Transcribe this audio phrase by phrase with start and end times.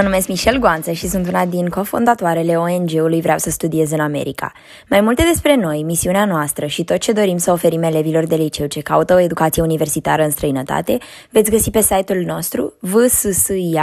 [0.00, 0.18] Bună tuturor!
[0.18, 4.52] Mă numesc Michel Goanță și sunt una din cofondatoarele ONG-ului Vreau să studiez în America.
[4.88, 8.66] Mai multe despre noi, misiunea noastră și tot ce dorim să oferim elevilor de liceu
[8.66, 10.98] ce caută o educație universitară în străinătate,
[11.30, 13.78] veți găsi pe site-ul nostru vssia.org.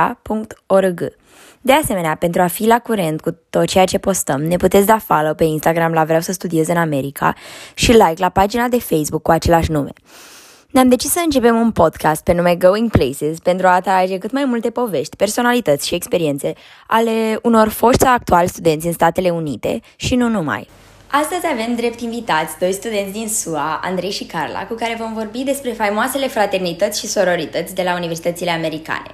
[1.61, 4.97] De asemenea, pentru a fi la curent cu tot ceea ce postăm, ne puteți da
[4.97, 7.35] follow pe Instagram la Vreau să studiez în America
[7.73, 9.91] și like la pagina de Facebook cu același nume.
[10.77, 14.45] Ne-am decis să începem un podcast pe nume Going Places pentru a atrage cât mai
[14.45, 16.53] multe povești, personalități și experiențe
[16.87, 20.67] ale unor foști sau actuali studenți în Statele Unite și nu numai.
[21.07, 25.43] Astăzi avem drept invitați doi studenți din SUA, Andrei și Carla, cu care vom vorbi
[25.43, 29.11] despre faimoasele fraternități și sororități de la universitățile americane.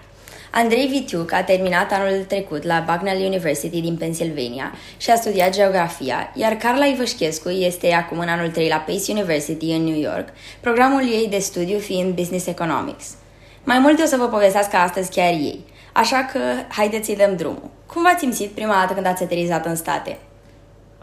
[0.55, 6.31] Andrei Vitiuc a terminat anul trecut la Bucknell University din Pennsylvania și a studiat geografia,
[6.33, 10.27] iar Carla Ivășchescu este acum în anul 3 la Pace University în New York,
[10.59, 13.15] programul ei de studiu fiind Business Economics.
[13.63, 17.69] Mai multe o să vă povestească astăzi chiar ei, așa că haideți să-i dăm drumul.
[17.85, 20.17] Cum v-ați simțit prima dată când ați aterizat în state?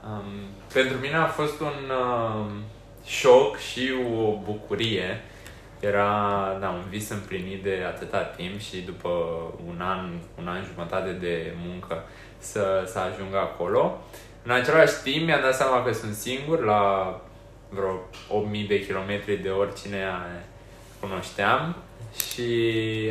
[0.04, 0.22] Um,
[0.72, 2.50] pentru mine a fost un uh,
[3.04, 5.20] șoc și o bucurie
[5.80, 9.08] era da, un vis împlinit de atâta timp și după
[9.66, 12.04] un an, un an jumătate de muncă
[12.38, 13.98] să, să ajung acolo.
[14.42, 17.14] În același timp mi-am dat seama că sunt singur la
[17.68, 20.04] vreo 8000 de kilometri de oricine
[21.00, 21.76] cunoșteam
[22.16, 22.50] și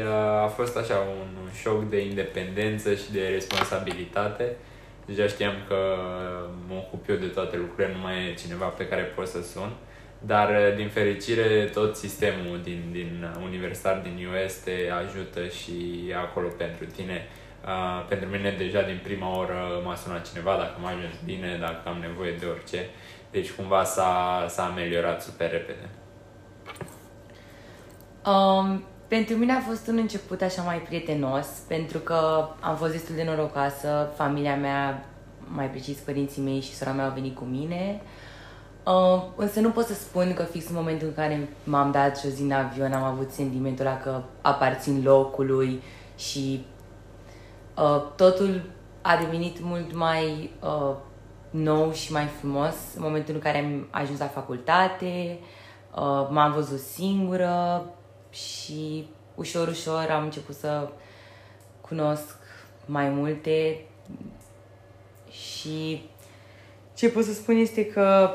[0.01, 4.55] uh, a fost așa un, un șoc de independență și de responsabilitate.
[5.05, 5.97] Deja știam că
[6.67, 9.71] mă ocup eu de toate lucrurile, nu mai e cineva pe care pot să sun.
[10.19, 16.15] Dar, uh, din fericire, tot sistemul din, din universitar din US te ajută și e
[16.15, 17.27] acolo pentru tine.
[17.65, 21.89] Uh, pentru mine, deja din prima oră m-a sunat cineva dacă m-a ajuns bine, dacă
[21.89, 22.89] am nevoie de orice.
[23.31, 25.89] Deci, cumva s-a, s-a ameliorat super repede.
[28.25, 33.15] Um, pentru mine a fost un început așa mai prietenos, pentru că am fost destul
[33.15, 35.05] de norocoasă, familia mea,
[35.47, 38.01] mai precis părinții mei și sora mea au venit cu mine.
[38.03, 38.07] Uh,
[38.89, 42.35] Uh, însă nu pot să spun că fix în momentul în care m-am dat jos
[42.35, 45.81] din avion am avut sentimentul ăla că aparțin locului
[46.17, 46.65] și
[47.77, 48.61] uh, totul
[49.01, 50.95] a devenit mult mai uh,
[51.49, 55.39] nou și mai frumos în momentul în care am ajuns la facultate,
[55.95, 57.85] uh, m-am văzut singură
[58.29, 60.89] și ușor, ușor am început să
[61.81, 62.37] cunosc
[62.85, 63.85] mai multe
[65.29, 66.09] și
[66.93, 68.29] ce pot să spun este că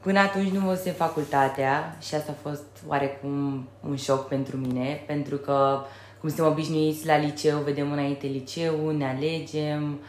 [0.00, 5.36] Până atunci nu văzusem facultatea și asta a fost oarecum un șoc pentru mine, pentru
[5.36, 5.82] că,
[6.20, 10.00] cum suntem obișnuiți la liceu, vedem înainte liceu, ne alegem,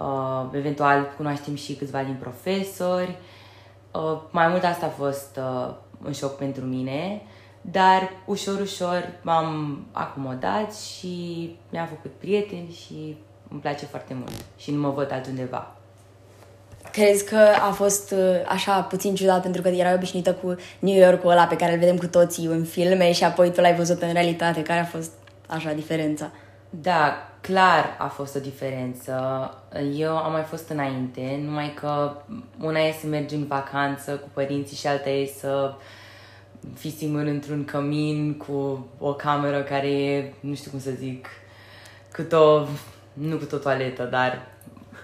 [0.00, 3.16] uh, eventual cunoaștem și câțiva din profesori.
[3.92, 5.74] Uh, mai mult asta a fost uh,
[6.06, 7.22] un șoc pentru mine,
[7.60, 13.16] dar ușor, ușor m-am acomodat și mi-am făcut prieteni și
[13.48, 15.75] îmi place foarte mult și nu mă văd altundeva.
[16.92, 17.38] Crezi că
[17.68, 21.56] a fost uh, așa puțin ciudat pentru că erai obișnuită cu New York-ul ăla pe
[21.56, 24.62] care îl vedem cu toții în filme și apoi tu l-ai văzut în realitate?
[24.62, 25.10] Care a fost
[25.46, 26.30] așa diferența?
[26.70, 29.12] Da, clar a fost o diferență.
[29.96, 32.12] Eu am mai fost înainte, numai că
[32.60, 35.74] una e să mergi în vacanță cu părinții și alta e să
[36.74, 41.28] fii singur într-un cămin cu o cameră care e, nu știu cum să zic,
[42.10, 42.66] cât o,
[43.12, 44.42] nu cât o toaletă, dar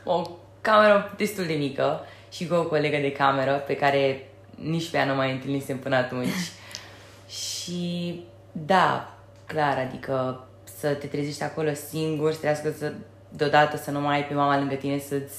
[0.04, 0.22] o
[0.62, 2.00] cameră destul de mică
[2.30, 5.96] și cu o colegă de cameră pe care nici pe ea nu mai întâlnisem până
[5.96, 6.50] atunci.
[7.40, 8.20] și
[8.52, 9.14] da,
[9.46, 10.44] clar, adică
[10.78, 12.92] să te trezești acolo singur, să trească să,
[13.28, 15.36] deodată să nu mai ai pe mama lângă tine să-ți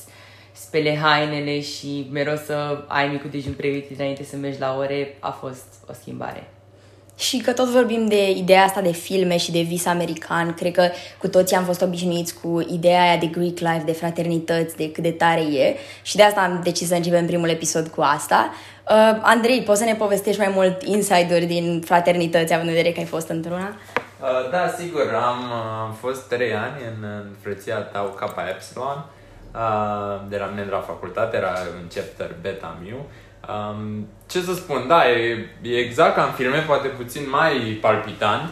[0.51, 5.29] spele hainele și mereu să ai micul dejun pregătit înainte să mergi la ore, a
[5.29, 6.47] fost o schimbare.
[7.16, 10.89] Și că tot vorbim de ideea asta de filme și de vis american, cred că
[11.18, 15.04] cu toții am fost obișnuiți cu ideea aia de Greek life, de fraternități, de cât
[15.04, 18.50] de tare e și de asta am decis să începem primul episod cu asta.
[18.89, 23.00] Uh, Andrei, poți să ne povestești mai mult insider din fraternități, având în vedere că
[23.00, 23.75] ai fost într-una?
[24.21, 25.51] Uh, da, sigur, am,
[25.86, 29.06] am fost trei ani în, în frăția Tau Kappa Epsilon,
[29.54, 33.06] uh, de la mine de la facultate, era în chapter Beta Mu
[33.50, 38.50] Um, ce să spun, da, e, e exact ca în filme, poate puțin mai palpitant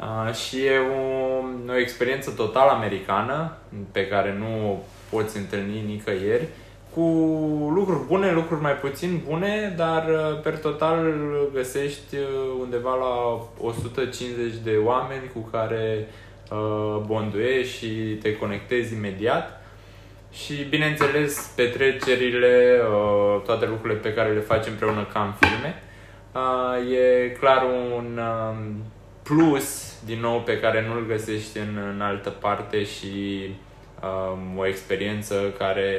[0.00, 3.56] uh, și e o, o experiență total americană
[3.92, 4.76] pe care nu o
[5.10, 6.48] poți întâlni nicăieri
[6.94, 7.00] cu
[7.74, 11.14] lucruri bune, lucruri mai puțin bune, dar uh, per total
[11.52, 12.26] găsești uh,
[12.60, 16.08] undeva la 150 de oameni cu care
[16.50, 17.88] uh, bonduiești și
[18.22, 19.57] te conectezi imediat
[20.32, 25.82] și, bineînțeles, petrecerile, uh, toate lucrurile pe care le facem împreună ca în filme.
[26.32, 27.62] Uh, e clar
[27.96, 28.82] un um,
[29.22, 33.44] plus, din nou, pe care nu-l găsești în, în altă parte și
[34.02, 35.96] um, o experiență care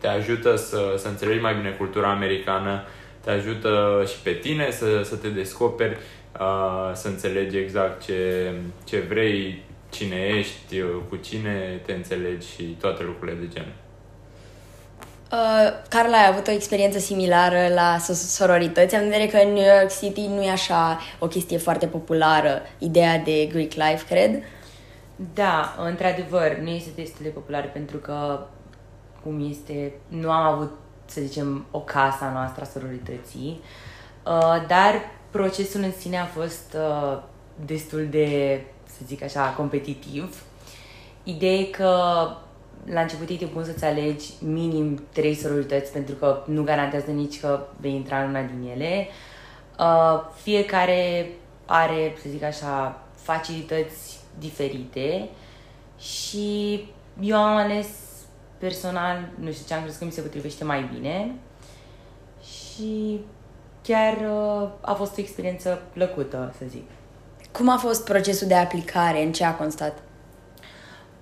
[0.00, 2.84] te ajută să, să înțelegi mai bine cultura americană,
[3.20, 5.98] te ajută și pe tine să, să te descoperi,
[6.40, 8.52] uh, să înțelegi exact ce,
[8.84, 13.74] ce vrei, cine ești, cu cine te înțelegi și toate lucrurile de genul.
[15.32, 18.94] Uh, Carla, ai avut o experiență similară la sororități?
[18.94, 23.18] Am vedere că în New York City nu e așa o chestie foarte populară, ideea
[23.18, 24.42] de Greek life, cred?
[25.34, 28.46] Da, într-adevăr, nu este destul de populară pentru că,
[29.22, 30.72] cum este, nu am avut,
[31.04, 33.60] să zicem, o casă a noastră a sororității,
[34.26, 34.94] uh, dar
[35.30, 37.22] procesul în sine a fost uh,
[37.64, 38.60] destul de,
[39.00, 40.42] să zic așa, competitiv.
[41.22, 41.94] Ideea e că
[42.84, 47.66] la început e bun să-ți alegi minim trei sororități pentru că nu garantează nici că
[47.80, 49.06] vei intra în una din ele.
[49.78, 51.30] Uh, fiecare
[51.66, 55.28] are, să zic așa, facilități diferite
[55.98, 56.88] și
[57.20, 57.88] eu am ales
[58.58, 61.34] personal, nu știu ce am crezut că mi se potrivește mai bine
[62.42, 63.20] și
[63.82, 66.84] chiar uh, a fost o experiență plăcută, să zic.
[67.52, 69.22] Cum a fost procesul de aplicare?
[69.22, 69.98] În ce a constat?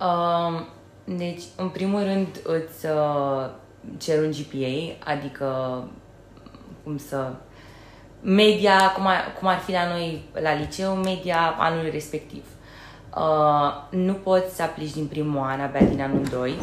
[0.01, 0.61] Uh,
[1.05, 3.51] deci, în primul rând, îți uh,
[3.99, 5.83] cer un GPA, adică
[6.85, 7.33] cum să...
[8.21, 12.45] Media, cum ar, cum ar fi la noi la liceu, media anului respectiv.
[13.17, 16.55] Uh, nu poți să aplici din primul an, abia din anul 2.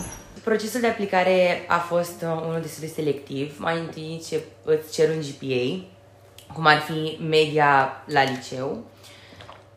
[0.43, 3.55] Procesul de aplicare a fost uh, unul destul de selectiv.
[3.59, 5.85] Mai întâi ce îți cer un GPA,
[6.53, 8.83] cum ar fi media la liceu.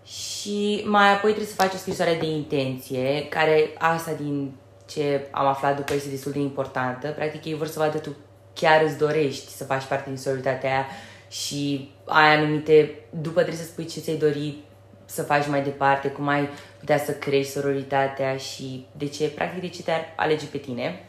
[0.09, 4.53] Și mai apoi trebuie să faci o scrisoare de intenție, care asta din
[4.87, 7.09] ce am aflat după este destul de importantă.
[7.09, 8.17] Practic ei vor să vadă tu
[8.55, 10.87] chiar îți dorești să faci parte din solidaritatea aia
[11.29, 14.57] și ai anumite, după trebuie să spui ce ți-ai dori
[15.05, 19.69] să faci mai departe, cum ai putea să crești sororitatea și de ce, practic de
[19.69, 21.05] ce te-ar alege pe tine.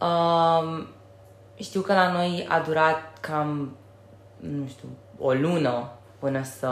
[0.00, 0.86] Um,
[1.56, 3.76] știu că la noi a durat cam,
[4.40, 4.88] nu știu,
[5.18, 5.92] o lună
[6.24, 6.68] până să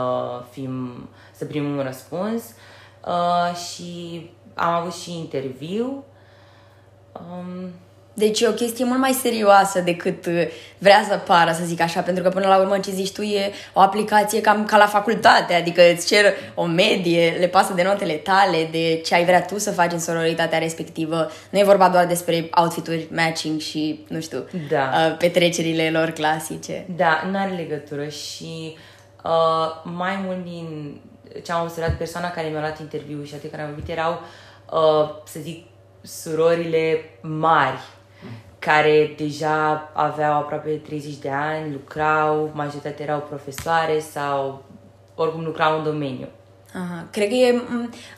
[0.50, 2.42] fim, să primim un răspuns
[3.06, 6.04] uh, și am avut și interviu.
[7.12, 7.70] Um,
[8.14, 10.46] deci e o chestie mult mai serioasă decât uh,
[10.78, 13.52] vrea să pară, să zic așa, pentru că până la urmă ce zici tu e
[13.72, 18.12] o aplicație cam ca la facultate, adică îți cer o medie, le pasă de notele
[18.12, 21.30] tale, de ce ai vrea tu să faci în sororitatea respectivă.
[21.50, 24.90] Nu e vorba doar despre outfituri matching și, nu știu, da.
[24.94, 26.84] uh, petrecerile lor clasice.
[26.96, 28.90] Da, nu are legătură și uh,
[29.82, 31.00] mai mult din
[31.42, 34.20] ce am observat, persoana care mi-a luat interviu și atât care am vorbit erau,
[34.72, 35.66] uh, să zic,
[36.02, 37.80] surorile mari
[38.58, 44.64] care deja aveau aproape 30 de ani, lucrau, majoritatea erau profesoare sau
[45.14, 46.28] oricum lucrau în domeniu.
[46.74, 47.06] Aha.
[47.10, 47.62] Cred că e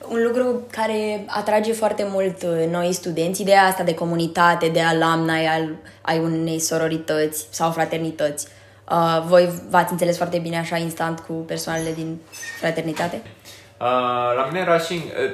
[0.08, 5.46] un lucru care atrage foarte mult uh, noi studenți, ideea asta de comunitate, de alumni
[5.46, 8.46] al, ai unei sororități sau fraternități.
[8.46, 8.63] Uh,
[9.26, 12.20] voi v-ați înțeles foarte bine așa instant cu persoanele din
[12.60, 13.22] fraternitate?
[13.84, 15.30] Uh, la mine rushing, uh,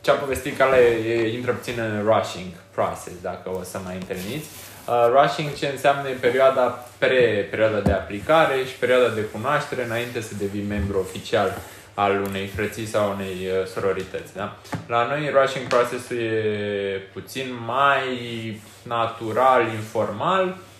[0.00, 4.48] ce a povestit Carla e, intră puțin în rushing process, dacă o să mai întâlniți.
[4.88, 10.64] Uh, rushing ce înseamnă perioada pre-perioada de aplicare și perioada de cunoaștere înainte să devii
[10.68, 11.56] membru oficial
[11.94, 14.34] al unei frății sau unei uh, sororități.
[14.34, 14.56] Da?
[14.86, 20.73] La noi rushing procesul e puțin mai natural, informal, Uh,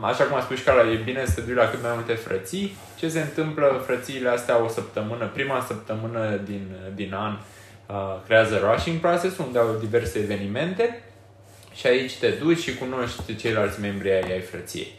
[0.00, 2.14] așa cum a spus și Carla, e bine să te duci la cât mai multe
[2.14, 2.76] frății.
[2.98, 3.82] Ce se întâmplă?
[3.86, 7.32] Frățiile astea o săptămână, prima săptămână din, din an
[7.86, 7.94] uh,
[8.24, 11.02] creează rushing process unde au diverse evenimente
[11.74, 14.92] și aici te duci și cunoști ceilalți membri ai, ai frăției.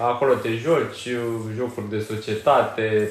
[0.00, 1.08] Acolo te joci,
[1.56, 3.10] jocuri de societate,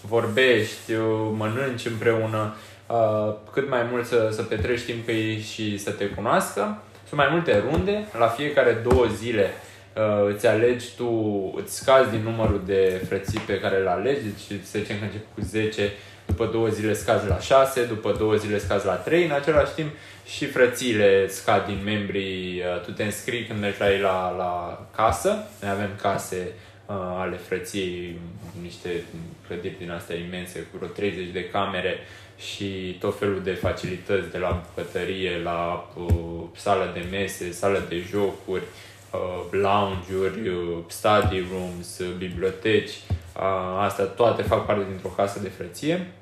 [0.00, 0.92] vorbești,
[1.32, 2.54] mănânci împreună,
[2.86, 6.82] uh, cât mai mult să, să petreci timp cu ei și să te cunoască.
[7.14, 9.50] Sunt mai multe runde, la fiecare două zile
[9.96, 11.08] uh, îți alegi tu,
[11.56, 15.34] îți scazi din numărul de frății pe care le alegi, deci să zicem că începi
[15.34, 15.90] cu 10,
[16.26, 19.88] după două zile scazi la 6, după două zile scazi la 3, în același timp
[20.26, 24.86] și frățiile scad din membrii, uh, tu te înscrii când mergi la ei la, la
[24.96, 26.48] casă, noi avem case
[26.86, 28.18] uh, ale frăției,
[28.62, 28.88] niște
[29.46, 31.98] clădiri din astea imense, cu vreo 30 de camere,
[32.36, 38.04] și tot felul de facilități, de la bucătărie, la uh, sală de mese, sală de
[38.10, 38.62] jocuri,
[39.10, 45.48] uh, lounge-uri, uh, study rooms, uh, biblioteci, uh, astea toate fac parte dintr-o casă de
[45.48, 46.12] frăție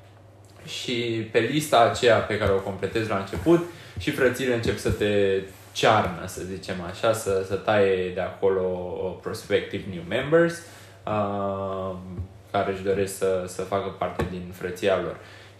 [0.65, 3.63] și pe lista aceea pe care o completezi la început
[3.99, 5.41] și frățiile încep să te
[5.71, 8.61] cearnă, să zicem așa, să, să taie de acolo
[9.03, 10.61] uh, prospective new members.
[11.05, 11.95] Uh,
[12.51, 15.17] care își doresc să, să facă parte din frăția lor.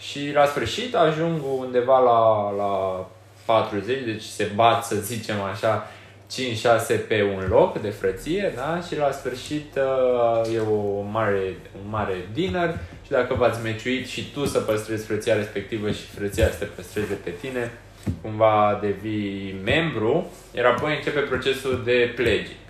[0.09, 3.05] Și la sfârșit ajung undeva la, la
[3.45, 5.87] 40, deci se bat, să zicem așa,
[6.31, 8.81] 5-6 pe un loc de frăție, da?
[8.87, 14.31] Și la sfârșit uh, e o mare, un mare dinner și dacă v-ați meciuit și
[14.33, 17.71] tu să păstrezi frăția respectivă și frăția să te păstreze pe tine,
[18.21, 22.61] cumva devii membru, iar apoi începe procesul de pledging.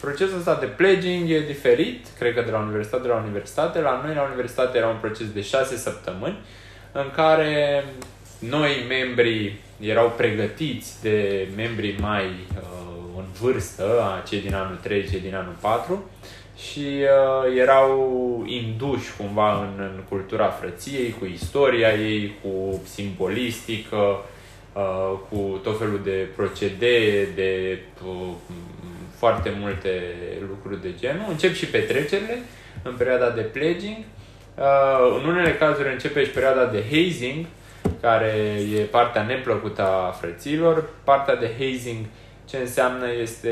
[0.00, 3.80] Procesul ăsta de pledging e diferit, cred că de la universitate la universitate.
[3.80, 6.38] La noi, la universitate, era un proces de 6 săptămâni,
[6.96, 7.84] în care
[8.38, 12.86] noi membrii erau pregătiți de membrii mai uh,
[13.16, 16.10] în vârstă, a cei din anul 3, cei din anul 4
[16.56, 24.24] și uh, erau induși cumva în, în cultura frăției, cu istoria ei, cu simbolistică,
[24.72, 28.32] uh, cu tot felul de procedee, de uh,
[29.16, 30.02] foarte multe
[30.48, 31.26] lucruri de genul.
[31.28, 32.38] Încep și petrecerile
[32.82, 33.96] în perioada de pledging.
[34.58, 37.46] Uh, în unele cazuri începe și perioada de hazing,
[38.00, 38.34] care
[38.76, 40.84] e partea neplăcută a frăților.
[41.04, 42.04] Partea de hazing
[42.44, 43.50] ce înseamnă este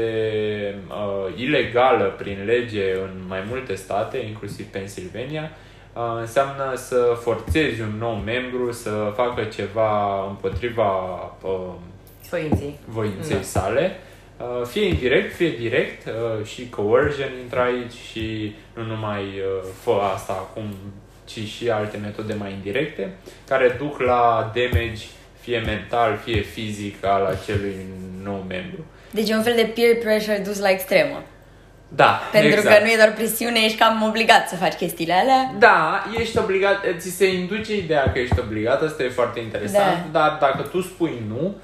[0.88, 5.50] uh, ilegală prin lege în mai multe state, inclusiv Pennsylvania,
[5.92, 11.74] uh, înseamnă să forțezi un nou membru să facă ceva împotriva uh,
[12.30, 13.42] voinței, voinței da.
[13.42, 14.13] sale, uh,
[14.66, 20.32] fie indirect, fie direct, uh, și coercion intră aici și nu numai uh, fă asta
[20.32, 20.74] acum,
[21.24, 23.14] ci și alte metode mai indirecte,
[23.48, 25.04] care duc la damage
[25.40, 27.76] fie mental, fie fizic al acelui
[28.22, 28.84] nou membru.
[29.10, 31.22] Deci e un fel de peer pressure dus la extremă.
[31.88, 32.76] Da, Pentru exact.
[32.76, 35.54] că nu e doar presiune, ești cam obligat să faci chestiile alea.
[35.58, 40.18] Da, ești obligat, ți se induce ideea că ești obligat, asta e foarte interesant, da.
[40.18, 41.54] dar dacă tu spui nu, uh,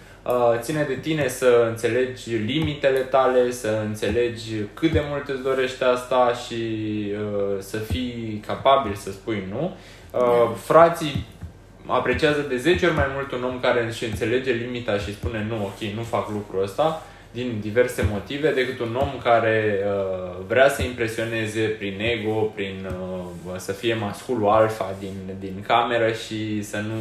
[0.60, 6.32] ține de tine să înțelegi limitele tale, să înțelegi cât de mult îți dorește asta
[6.46, 6.62] și
[7.12, 9.76] uh, să fii capabil să spui nu.
[10.10, 10.54] Uh, da.
[10.56, 11.26] Frații
[11.86, 15.54] apreciază de 10 ori mai mult un om care își înțelege limita și spune nu,
[15.64, 20.82] ok, nu fac lucrul ăsta, din diverse motive, decât un om care uh, vrea să
[20.82, 27.00] impresioneze prin ego, prin uh, să fie masculul alfa din, din cameră și să nu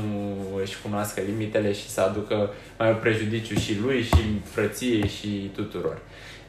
[0.61, 6.01] își cunoască limitele și să aducă mai un prejudiciu și lui și frăției și tuturor.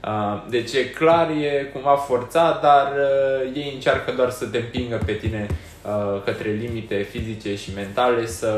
[0.05, 5.01] Uh, deci e clar, e cumva forțat, dar uh, ei încearcă doar să te împingă
[5.07, 5.47] pe tine
[5.85, 8.49] uh, către limite fizice și mentale, să...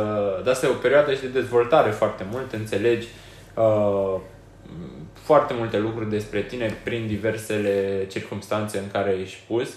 [0.44, 3.06] Dar asta e o perioadă și de dezvoltare foarte mult, înțelegi
[3.54, 4.20] uh,
[5.22, 9.68] foarte multe lucruri despre tine prin diversele circunstanțe în care ești pus.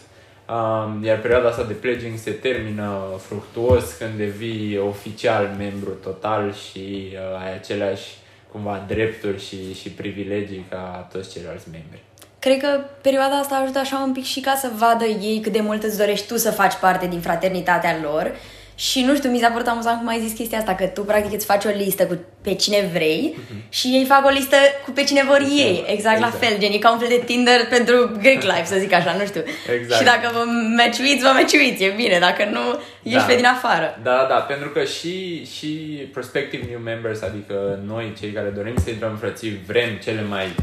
[0.50, 7.08] Um, iar perioada asta de pledging se termină fructuos când devii oficial membru total și
[7.12, 8.16] uh, ai aceleași
[8.52, 12.00] cumva drepturi și, și privilegii ca toți ceilalți membri.
[12.40, 15.62] Cred că perioada asta ajută așa un pic și ca să vadă ei cât de
[15.62, 18.32] mult îți dorești tu să faci parte din fraternitatea lor
[18.76, 21.34] și nu știu, mi s-a părut amuzant cum ai zis chestia asta, că tu practic
[21.34, 23.70] îți faci o listă cu pe cine vrei uh-huh.
[23.70, 24.56] și ei fac o listă
[24.86, 25.60] cu pe cine vor exact.
[25.60, 25.84] ei.
[25.88, 28.76] Exact, exact, la fel, gen, e ca un fel de Tinder pentru Greek life, să
[28.80, 29.44] zic așa, nu știu.
[29.76, 30.00] Exact.
[30.00, 30.44] Și dacă vă
[30.76, 33.24] meciuiți, vă meciuiți, e bine, dacă nu, ești da.
[33.24, 34.00] pe din afară.
[34.04, 35.68] Da, da, pentru că și, și
[36.14, 40.56] prospective new members, adică noi, cei care dorim să intrăm în frății, vrem cele mai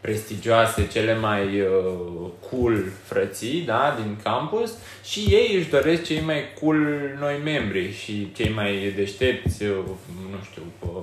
[0.00, 4.72] prestigioase, cele mai uh, cool frății da, din campus
[5.04, 6.78] și ei își doresc cei mai cool
[7.18, 9.76] noi membri și cei mai deștepți, uh,
[10.30, 11.02] nu știu, uh,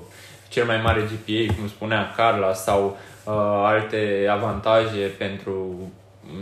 [0.49, 5.75] cel mai mare GPA, cum spunea Carla, sau uh, alte avantaje pentru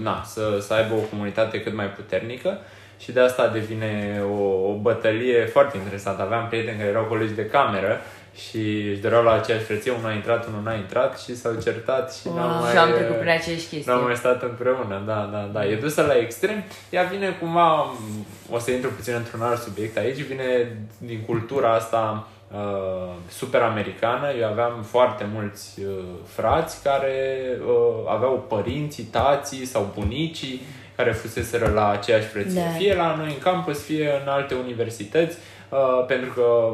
[0.01, 2.59] na, să, să aibă o comunitate cât mai puternică
[2.99, 6.21] și de asta devine o, o bătălie foarte interesantă.
[6.21, 8.01] Aveam prieteni care erau colegi de cameră
[8.35, 12.13] și își doreau la aceeași frăție, unul a intrat, unul n-a intrat și s-au certat
[12.15, 12.35] și wow.
[12.35, 12.71] n-au mai...
[12.71, 13.83] Și am trecut prin aceeași chestii.
[13.85, 15.65] N-au mai stat împreună, da, da, da.
[15.65, 16.63] E dusă la extrem.
[16.89, 17.93] Ea vine cumva,
[18.51, 24.31] o să intru puțin într-un alt subiect aici, vine din cultura asta uh, super americană.
[24.39, 30.61] Eu aveam foarte mulți uh, frați care uh, aveau părinții, tații sau bunicii
[30.95, 32.61] care fuseseră la aceeași frăție.
[32.61, 32.77] Da.
[32.77, 35.37] Fie la noi în campus, fie în alte universități
[35.69, 36.73] Uh, pentru că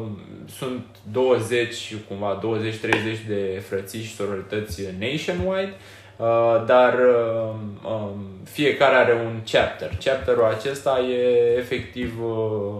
[0.57, 5.73] sunt 20, cumva 20-30 de frății și sororități nationwide,
[6.17, 9.91] uh, dar uh, um, fiecare are un chapter.
[10.03, 12.75] Chapterul acesta e efectiv uh,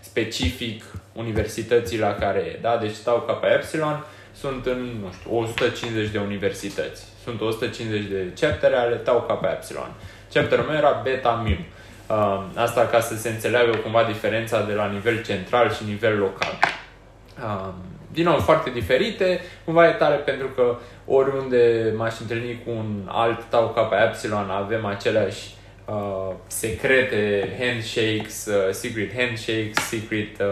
[0.00, 2.58] specific universității la care e.
[2.60, 2.76] Da?
[2.76, 7.04] Deci stau ca pe Epsilon, sunt în, nu știu, 150 de universități.
[7.24, 9.94] Sunt 150 de chaptere ale Tau Kappa Epsilon.
[10.32, 11.56] Chapterul meu era Beta Mu.
[12.12, 16.58] Uh, asta ca să se înțeleagă cumva diferența de la nivel central și nivel local.
[17.42, 17.68] Uh,
[18.12, 20.76] din nou, foarte diferite, cumva e tare pentru că
[21.06, 25.50] oriunde m-aș întâlni cu un alt tau ca pe Epsilon avem aceleași
[25.84, 30.46] uh, secrete handshakes, uh, secret handshakes, secret uh,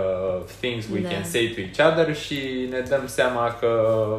[0.60, 1.08] things we Da.
[1.08, 2.38] can say to each other și
[2.70, 3.68] ne dăm seama că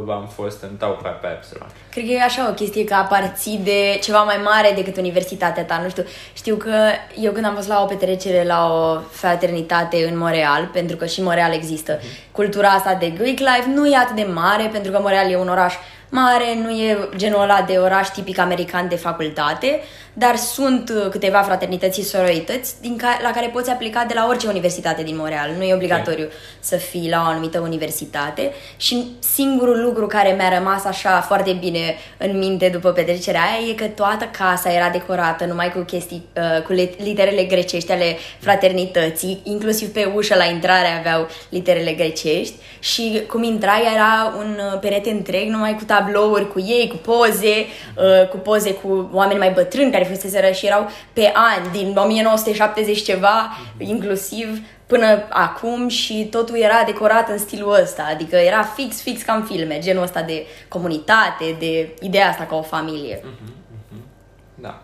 [0.10, 1.68] am fost în tau pe Epsilon.
[1.91, 5.80] Cred că e așa o chestie că aparții de ceva mai mare decât universitatea ta,
[5.84, 6.03] nu știu.
[6.34, 6.75] Știu că
[7.22, 11.20] eu când am fost la o petrecere la o fraternitate în Montreal, pentru că și
[11.20, 12.00] în Montreal există
[12.32, 15.50] cultura asta de Greek life, nu e atât de mare, pentru că Montreal e un
[15.50, 15.74] oraș
[16.12, 19.80] mare, nu e genul ăla de oraș tipic american de facultate,
[20.13, 24.25] dar sunt uh, câteva fraternități și sororități din ca- la care poți aplica de la
[24.27, 25.50] orice universitate din Montreal.
[25.58, 26.27] Nu e obligatoriu
[26.60, 31.96] să fii la o anumită universitate și singurul lucru care mi-a rămas așa foarte bine
[32.18, 36.62] în minte după petrecerea aia e că toată casa era decorată numai cu chestii, uh,
[36.63, 43.22] cu lit- literele grecești ale fraternității, inclusiv pe ușă la intrare aveau literele grecești și
[43.27, 47.65] cum intrai era un uh, perete întreg numai cu tablouri cu ei, cu poze,
[47.96, 53.01] uh, cu poze cu oameni mai bătrâni care fuseseră și erau pe ani, din 1970
[53.01, 59.22] ceva, inclusiv până acum și totul era decorat în stilul ăsta, adică era fix, fix
[59.22, 63.24] ca în filme, genul ăsta de comunitate, de ideea asta ca o familie.
[64.55, 64.84] Da.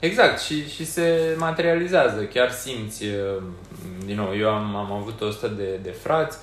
[0.00, 3.42] Exact, și, și se materializează, chiar simți, uh,
[4.04, 6.38] din nou, eu am, am avut 100 de, de frați,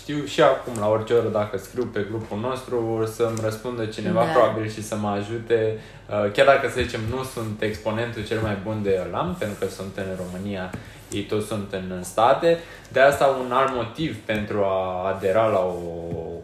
[0.00, 4.24] știu și acum, la orice oră, dacă scriu pe grupul nostru, o să-mi răspundă cineva
[4.24, 4.30] Da.
[4.30, 5.78] probabil și să mă ajute,
[6.10, 9.66] uh, chiar dacă, să zicem, nu sunt exponentul cel mai bun de LAM, pentru că
[9.66, 10.70] sunt în România,
[11.10, 12.58] ei toți sunt în state,
[12.92, 15.74] de asta un alt motiv pentru a adera la o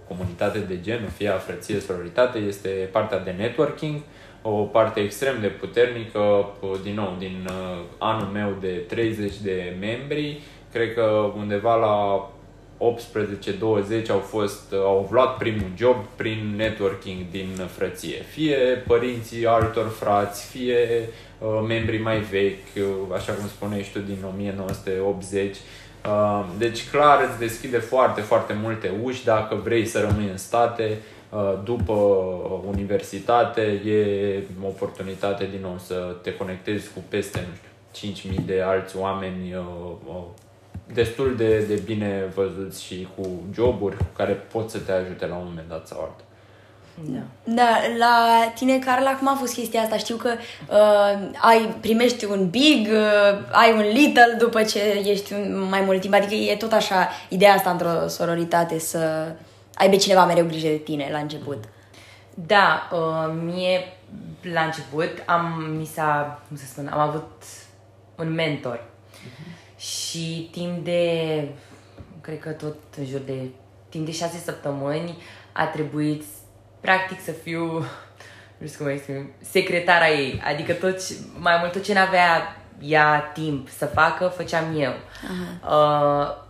[0.09, 4.01] comunitate de genul, fie a frăție, sororitate, este partea de networking,
[4.43, 9.77] o parte extrem de puternică, p- din nou, din uh, anul meu de 30 de
[9.81, 10.41] membri,
[10.73, 12.29] cred că undeva la
[12.79, 18.23] 18-20 au fost, uh, au luat primul job prin networking din frăție.
[18.23, 23.99] Fie părinții altor frați, fie uh, membrii mai vechi, uh, așa cum spuneai și tu,
[23.99, 25.57] din 1980.
[26.07, 30.99] Uh, Deci clar îți deschide foarte, foarte multe uși dacă vrei să rămâi în state,
[31.31, 37.55] uh, după uh, universitate e o oportunitate din nou să te conectezi cu peste, nu
[37.55, 39.65] știu, 5.000 de alți oameni uh,
[40.07, 40.15] uh,
[40.93, 45.45] destul de, de bine văzuți și cu joburi care pot să te ajute la un
[45.47, 46.25] moment dat sau altul.
[47.05, 47.19] Da.
[47.45, 49.97] Da, la tine, Carla, cum a fost chestia asta?
[49.97, 50.31] Știu că
[50.71, 56.01] uh, ai, primești un big, uh, ai un little după ce ești un, mai mult
[56.01, 56.15] timp.
[56.15, 59.33] Adică e tot așa ideea asta într-o sororitate să
[59.75, 61.65] aibă cineva mereu grijă de tine la început.
[62.35, 63.81] Da, uh, mie
[64.53, 67.31] la început am, mi s-a, cum să spun, am avut
[68.17, 68.85] un mentor
[69.77, 71.49] și timp de,
[72.21, 73.39] cred că tot în jur de,
[73.89, 75.17] timp de șase săptămâni
[75.53, 76.25] a trebuit
[76.81, 77.65] practic să fiu,
[78.59, 82.57] nu știu cum să exprim, secretara ei, adică tot, ce- mai mult tot ce n-avea
[82.81, 84.93] ea timp să facă, făceam eu.
[85.69, 86.45] Uh,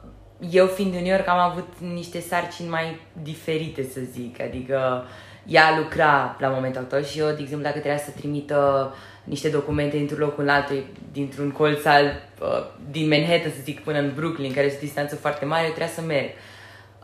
[0.51, 5.05] eu fiind în New York am avut niște sarcini mai diferite, să zic, adică
[5.47, 8.93] ea lucra la momentul actual și eu, de exemplu, dacă trebuia să trimită
[9.27, 12.05] niște documente dintr-un loc în altul, dintr-un colț al,
[12.41, 15.69] uh, din Manhattan, să zic, până în Brooklyn, care este o distanță foarte mare, eu
[15.69, 16.29] trebuia să merg.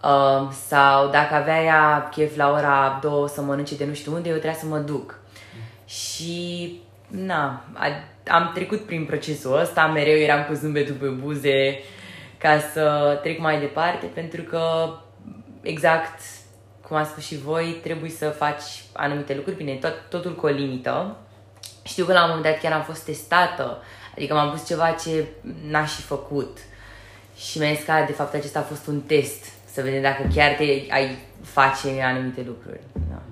[0.04, 4.28] Uh, sau dacă avea ea chef la ora două să mănânce de nu știu unde,
[4.28, 5.18] eu trebuia să mă duc.
[5.86, 6.72] Și,
[7.08, 7.86] na, a,
[8.26, 11.78] am trecut prin procesul ăsta, mereu eram cu zâmbetul pe buze
[12.38, 14.94] ca să trec mai departe, pentru că,
[15.62, 16.20] exact
[16.88, 20.48] cum a spus și voi, trebuie să faci anumite lucruri, bine, tot, totul cu o
[20.48, 21.16] limită.
[21.82, 23.82] Știu că la un moment dat chiar am fost testată,
[24.16, 25.26] adică m-am pus ceva ce
[25.68, 26.58] n-aș fi făcut.
[27.36, 30.52] Și mi-a zis că, de fapt, acesta a fost un test, să vedem dacă chiar
[30.52, 32.80] te ai face anumite lucruri.
[32.92, 33.22] Da.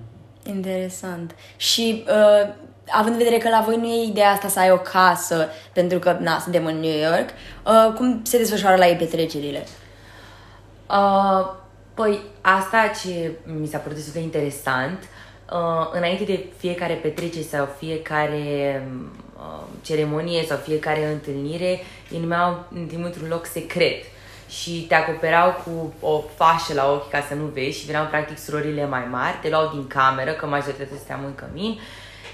[0.51, 1.35] Interesant.
[1.55, 2.53] Și uh,
[2.89, 5.99] având în vedere că la voi nu e ideea asta să ai o casă, pentru
[5.99, 7.29] că, na, suntem în New York,
[7.65, 9.65] uh, cum se desfășoară la ei petrecerile?
[10.89, 11.53] Uh,
[11.93, 15.20] păi, asta ce mi s-a părut destul de interesant, uh,
[15.91, 18.87] înainte de fiecare petrecere sau fiecare
[19.37, 21.79] uh, ceremonie sau fiecare întâlnire,
[22.11, 22.63] ei numeau
[23.03, 24.03] într-un loc secret
[24.49, 28.37] și te acoperau cu o fașă la ochi ca să nu vezi și veneau practic
[28.37, 31.79] surorile mai mari, te luau din cameră, că majoritatea stăteam în cămin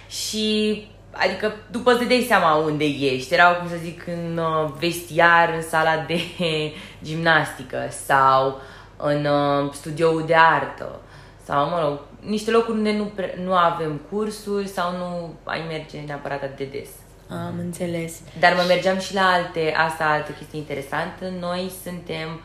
[0.07, 3.33] și adică după îți dai seama unde ești.
[3.33, 6.19] Erau, cum să zic, în uh, vestiar, în sala de
[7.03, 8.59] gimnastică sau
[8.97, 10.99] în uh, studioul de artă
[11.43, 15.99] sau, mă rog, niște locuri unde nu, pre- nu avem cursuri sau nu ai merge
[16.05, 16.89] neapărat atât de des.
[17.29, 18.21] Am înțeles.
[18.39, 21.31] Dar mă mergeam și la alte, asta altă chestie interesantă.
[21.39, 22.41] Noi suntem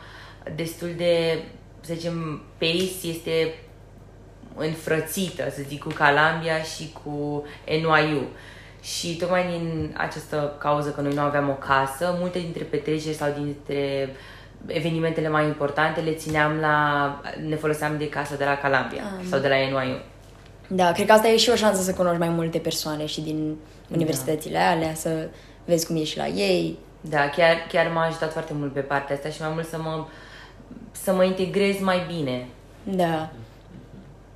[0.55, 1.43] destul de,
[1.81, 3.53] să zicem, Pace este
[4.55, 8.27] înfrățită, să zic, cu Columbia și cu NYU.
[8.81, 13.33] Și tocmai din această cauză că noi nu aveam o casă, multe dintre petreceri sau
[13.37, 14.09] dintre
[14.67, 16.75] evenimentele mai importante le țineam la...
[17.47, 19.25] ne foloseam de casa de la Calabria Ah.
[19.29, 19.97] sau de la NYU.
[20.67, 23.55] Da, cred că asta e și o șansă să cunoști mai multe persoane și din
[23.93, 25.27] universitățile alea, să
[25.65, 26.77] vezi cum e și la ei.
[27.01, 30.05] Da, chiar, chiar m-a ajutat foarte mult pe partea asta și mai mult să mă,
[30.91, 32.47] să mă integrez mai bine.
[32.83, 33.29] Da.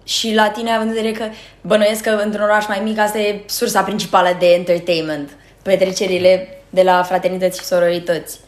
[0.04, 1.26] Și la tine, având în vedere că
[1.62, 5.30] bănuiesc că într-un oraș mai mic, asta e sursa principală de entertainment.
[5.62, 8.40] Petrecerile de la fraternități și sororități.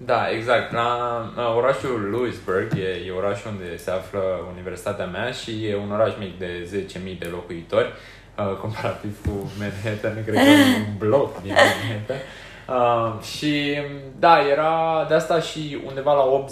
[0.00, 0.72] Da, exact.
[0.72, 4.20] La, la orașul Louisburg e, e orașul unde se află
[4.52, 7.92] universitatea mea și e un oraș mic de 10.000 de locuitori,
[8.38, 12.16] uh, comparativ cu Manhattan, cred că e un bloc din Manhattan.
[12.68, 13.76] Uh, și
[14.18, 16.44] da, era de asta și undeva la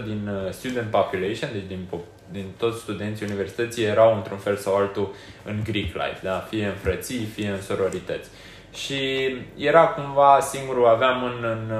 [0.00, 4.56] 80-85% din uh, student population, deci din, po- din toți studenții universității erau într-un fel
[4.56, 6.46] sau altul în Greek life, da?
[6.48, 8.28] fie în frății, fie în sororități.
[8.76, 11.76] Și era cumva singurul, aveam în, în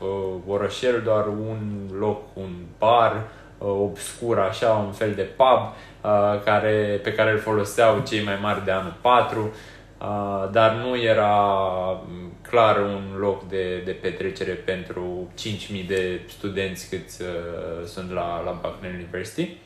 [0.00, 1.58] uh, orășel doar un
[1.98, 3.22] loc, un bar
[3.58, 8.38] uh, obscur, așa, un fel de pub uh, care, pe care îl foloseau cei mai
[8.42, 11.36] mari de anul 4, uh, dar nu era
[12.08, 15.30] m, clar un loc de, de petrecere pentru
[15.80, 17.28] 5.000 de studenți câți uh,
[17.84, 19.56] sunt la, la Buckner University.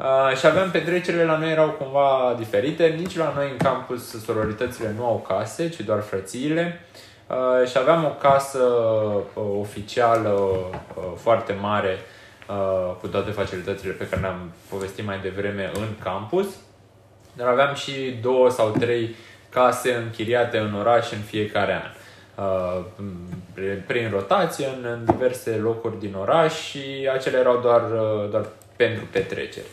[0.00, 4.94] Uh, și aveam petrecerile la noi erau cumva diferite, nici la noi în campus sororitățile
[4.96, 6.80] nu au case, ci doar frățiile.
[7.26, 11.98] Uh, și aveam o casă uh, oficială uh, foarte mare
[12.48, 16.46] uh, cu toate facilitățile pe care le-am povestit mai devreme în campus.
[17.32, 19.14] Dar aveam și două sau trei
[19.48, 21.90] case închiriate în oraș în fiecare an.
[22.44, 22.84] Uh,
[23.54, 28.46] prin- prin rotație în, în diverse locuri din oraș și acele erau doar, uh, doar
[28.76, 29.66] pentru petreceri.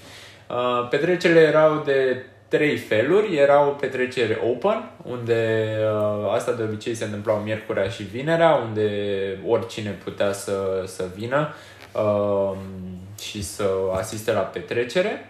[0.50, 3.36] Uh, Petrecerile erau de trei feluri.
[3.36, 8.90] Erau petreceri open, unde uh, asta de obicei se întâmplau miercurea și vinerea, unde
[9.48, 11.54] oricine putea să, să vină
[11.92, 12.58] uh,
[13.22, 15.30] și să asiste la petrecere.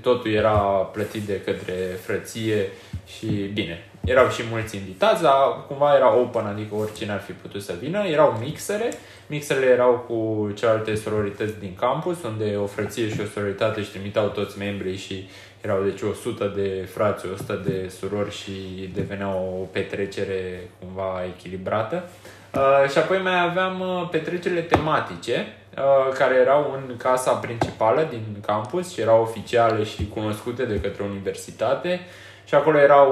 [0.00, 0.58] Totul era
[0.92, 2.68] plătit de către frăție
[3.06, 3.84] și bine.
[4.04, 5.32] Erau și mulți invitați, dar
[5.68, 8.06] cumva era open, adică oricine ar fi putut să vină.
[8.06, 8.88] Erau mixere.
[9.26, 14.28] Mixerele erau cu celelalte sororități din campus, unde o frăție și o sororitate își trimiteau
[14.28, 15.28] toți membrii și
[15.60, 18.52] erau deci 100 de frați, 100 de surori și
[18.94, 22.08] devenea o petrecere cumva echilibrată.
[22.54, 28.36] Uh, și apoi mai aveam uh, petrecerile tematice, uh, care erau în casa principală din
[28.46, 32.00] campus și erau oficiale și cunoscute de către universitate.
[32.44, 33.10] Și acolo erau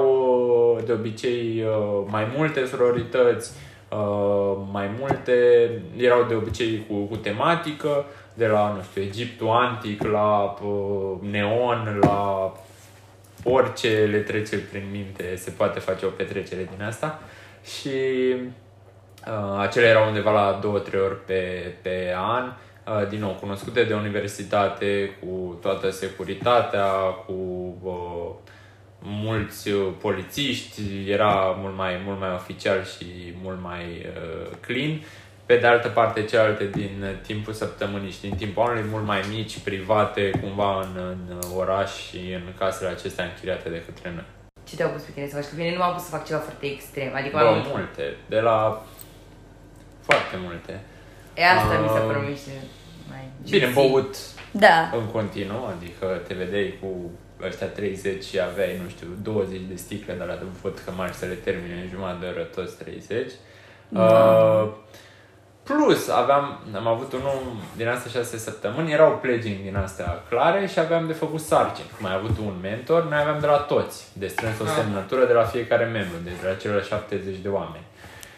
[0.77, 3.51] uh, de obicei uh, mai multe sororități,
[3.95, 5.33] uh, mai multe,
[5.97, 11.99] erau de obicei cu, cu tematică, de la, nu știu, Egiptul antic, la uh, neon,
[12.01, 12.51] la
[13.43, 17.19] orice le trece prin minte, se poate face o petrecere din asta.
[17.63, 17.89] Și
[19.27, 22.53] uh, acele erau undeva la două, trei ori pe, pe an.
[22.87, 26.87] Uh, din nou, cunoscute de universitate, cu toată securitatea,
[27.25, 27.33] cu
[27.83, 28.24] uh,
[29.05, 33.05] mulți uh, polițiști, era mult mai, mult mai oficial și
[33.41, 35.01] mult mai uh, clean.
[35.45, 39.59] Pe de altă parte, celelalte din timpul săptămânii și din timpul anului, mult mai mici,
[39.59, 44.23] private, cumva în, în oraș și în casele acestea închiriate de către noi.
[44.63, 45.45] Ce te-au pus pe tine să faci?
[45.45, 47.67] Că bine, nu m-am pus să fac ceva foarte extrem, adică Bă, mai mult.
[47.75, 48.85] multe, de la
[50.01, 50.79] foarte multe.
[51.33, 52.51] E asta mi se Um, pare niște
[53.09, 53.73] mai Bine, juicy.
[53.73, 54.15] băut
[54.51, 54.89] Da.
[54.99, 56.87] în continuu, adică te vedeai cu
[57.43, 61.25] ăștia 30 și aveai, nu știu, 20 de sticle de la văd că mari să
[61.25, 63.31] le termine în jumătate de oră toți 30.
[63.89, 64.67] Uh,
[65.63, 67.33] plus, aveam, am avut unul
[67.75, 71.91] din astea 6 săptămâni, erau pledging din astea clare și aveam de făcut sarcini.
[71.97, 74.69] Cum ai avut un mentor, noi aveam de la toți, de strâns o Ah.
[74.75, 77.83] semnătură de la fiecare membru, deci de la cele 70 de oameni.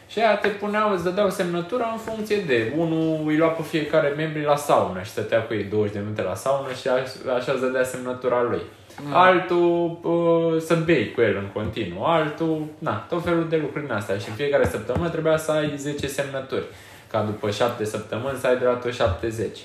[0.08, 4.14] Și aia te puneau, îți dădeau semnătura în funcție de unul îi lua pe fiecare
[4.18, 7.52] membri la saună și stătea cu ei 20 de minute la saună și așa, așa
[7.52, 8.62] îți dădea semnătura lui.
[9.02, 9.14] Mm.
[9.16, 13.94] Altul uh, să bei cu el în continuu, altul, na, tot felul de lucruri din
[13.94, 16.66] astea și în fiecare săptămână trebuia să ai 10 semnături,
[17.12, 19.58] ca după 7 săptămâni să ai de la tot 70.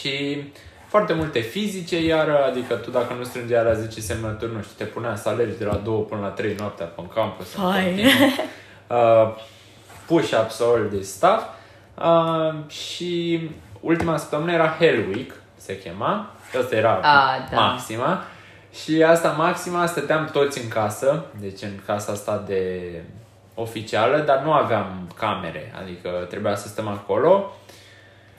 [0.00, 0.44] Și
[0.86, 4.84] foarte multe fizice, iar adică tu dacă nu strângeai la 10 semnături, nu știu, te
[4.84, 7.54] punea să alergi de la 2 până la 3 noaptea pe în campus.
[7.54, 7.84] în Hai.
[7.84, 8.10] continuu
[8.86, 9.34] uh,
[10.06, 11.42] push-ups, all this stuff.
[12.02, 13.40] Uh, și
[13.80, 16.30] ultima săptămână era Hell Week, se chema.
[16.62, 17.56] Asta era Ah, da.
[17.60, 18.22] maxima.
[18.84, 22.90] Și asta maxima, stăteam toți în casă, deci în casa asta de
[23.54, 27.52] oficială, dar nu aveam camere, adică trebuia să stăm acolo.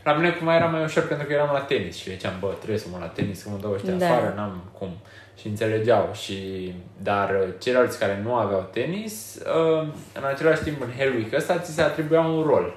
[0.03, 2.77] La mine cum era mai ușor pentru că eram la tenis și ziceam, bă, trebuie
[2.79, 4.05] să mă la tenis, că mă dau ăștia Da.
[4.05, 4.97] afară, n-am cum.
[5.39, 6.09] Și înțelegeau.
[6.13, 11.33] Și, dar uh, ceilalți care nu aveau tenis, uh, în același timp, în Hell Week
[11.33, 12.75] ăsta, ți se atribuia un rol.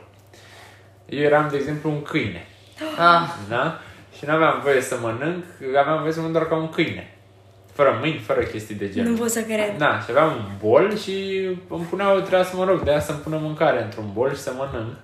[1.09, 2.47] Eu eram, de exemplu, un câine.
[2.99, 3.79] Ah, Da?
[4.19, 5.45] Și nu aveam voie să mănânc,
[5.79, 7.15] aveam voie să mănânc doar ca un câine.
[7.73, 9.11] Fără mâini, fără chestii de genul.
[9.11, 9.77] Nu pot să cred.
[9.79, 13.19] Da, și aveam un bol și îmi puneau, trebuia să mă rog de aia să-mi
[13.19, 14.95] pună mâncare într-un bol și să mănânc.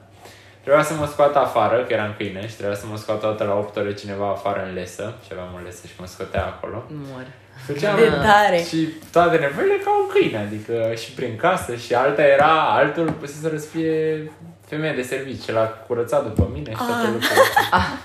[0.60, 3.44] Trebuia să mă scoată afară, că eram câine și trebuia să mă scoată o dată
[3.44, 6.84] la 8 ore cineva afară în lesă și aveam o lesă și mă scotea acolo.
[6.88, 7.26] mor.
[7.66, 8.62] Făceam De tare.
[8.68, 13.58] și toate nevoile ca un câine, adică și prin casă și alta era, altul pusese
[13.58, 14.30] să fie
[14.66, 17.12] femeie de serviciu, l-a curățat după mine și toate Ah.
[17.12, 17.40] lucrurile
[17.70, 17.98] astea.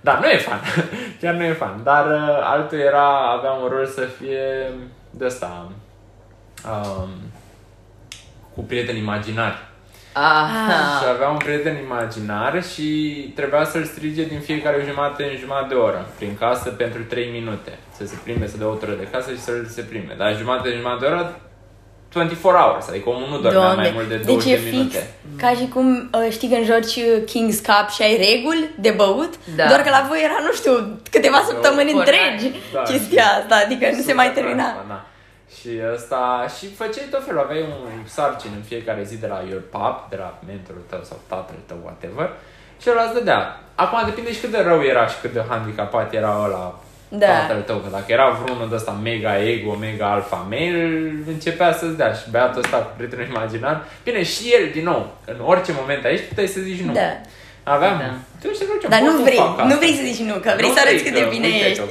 [0.00, 0.60] Da, nu e fan,
[1.20, 4.70] chiar nu e fan, dar uh, altul era, avea un rol să fie
[5.10, 5.70] de ăsta,
[6.64, 7.08] um,
[8.54, 9.56] cu prieteni imaginari.
[10.18, 10.48] Ah,
[11.00, 12.88] Și avea un prieten imaginar și
[13.34, 17.78] trebuia să-l strige din fiecare jumătate în jumătate de oră prin casă pentru 3 minute.
[17.96, 20.14] Să se plimbe, să dea o tură de casă și să-l se plimbe.
[20.18, 21.40] Dar jumătate de jumătate de oră
[22.12, 25.02] 24 hours, adică omul nu dormea mai mult de 20 deci e de fix minute.
[25.42, 29.32] ca și cum uh, știi când joci uh, King's Cup și ai reguli de băut,
[29.56, 29.66] Da.
[29.70, 30.74] doar că la voi era, nu știu,
[31.14, 32.08] câteva săptămâni Corect.
[32.12, 34.64] întregi Da, chestia asta, adică nu se mai termina.
[34.64, 34.98] Asta, da.
[35.60, 39.62] Și asta, și făceai tot felul, aveai un sarcin în fiecare zi de la your
[39.70, 42.30] pap, de la mentorul tău sau tatăl tău, whatever,
[42.82, 43.60] și ăla îți dădea.
[43.74, 47.26] Acum depinde și cât de rău era și cât de handicapat era ăla Da.
[47.26, 51.96] tatăl tău, că dacă era vreunul de ăsta mega ego, mega alfa male, începea să-ți
[51.96, 56.04] dea și băiatul ăsta cu prietenul imaginar, bine, și el, din nou, în orice moment
[56.04, 56.92] aici, puteai să zici nu.
[56.92, 57.10] Da.
[57.62, 58.14] Aveam, Da.
[58.48, 59.76] tu știi, ce Dar nu pot vrei, fac nu asta.
[59.76, 61.78] vrei să zici nu, că vrei Nu să arăți cât de că, bine uite ești.
[61.82, 61.90] că-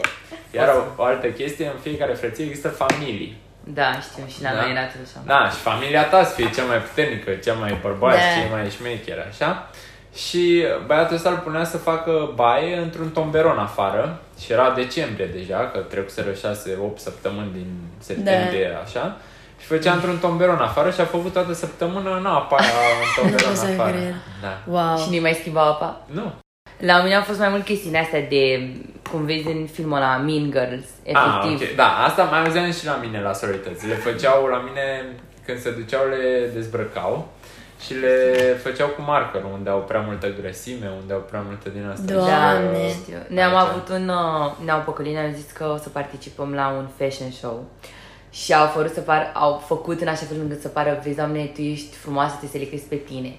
[0.51, 3.37] Iar o, o altă chestie, în fiecare frăție există familii.
[3.73, 4.61] Da, știu, și la Da.
[4.61, 5.19] noi era tot așa.
[5.25, 8.41] Da, și familia ta să fie cea mai puternică, cea mai bărbați, Da.
[8.41, 9.69] cea mai șmecheră, așa?
[10.15, 15.69] Și băiatul ăsta îl punea să facă baie într-un tomberon afară și era decembrie deja,
[15.73, 17.67] că trecuseră 6-8 săptămâni din
[17.99, 18.79] septembrie, Da.
[18.85, 19.17] așa.
[19.59, 22.69] Și făcea într-un tomberon afară și a făcut toată săptămâna în apa aia
[23.03, 23.91] în tomberon pot să afară.
[23.91, 24.13] cred.
[24.41, 24.57] Da.
[24.65, 24.97] Wow.
[24.97, 26.01] Și nu mai schimba apa?
[26.05, 26.33] Nu.
[26.79, 28.69] La mine au fost mai mult chestiile astea de,
[29.15, 31.59] cum vezi în filmul ăla, Mean Girls, efectiv.
[31.61, 31.75] Ah, ok.
[31.75, 33.87] Da, asta mai auzeam și la mine la sororități.
[33.87, 34.85] Le făceau la mine,
[35.45, 37.27] când se duceau, le dezbrăcau
[37.85, 38.17] și le
[38.63, 42.13] făceau cu marker, unde au prea multă grăsime, unde au prea multă din asta.
[42.13, 42.87] Doamne.
[42.87, 43.17] Și, Știu.
[43.17, 43.67] uh, Ne-am aici.
[43.67, 47.63] avut un, uh, ne-au păcălit, ne-au zis că o să participăm la un fashion show.
[48.29, 51.43] Și au, fărut să par, au făcut în așa fel încât să pară, vezi, doamne,
[51.55, 53.37] tu ești frumoasă, te selectezi pe tine.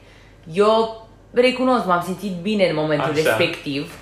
[0.52, 3.22] Eu recunosc, m-am simțit bine în momentul Așa.
[3.22, 3.92] respectiv,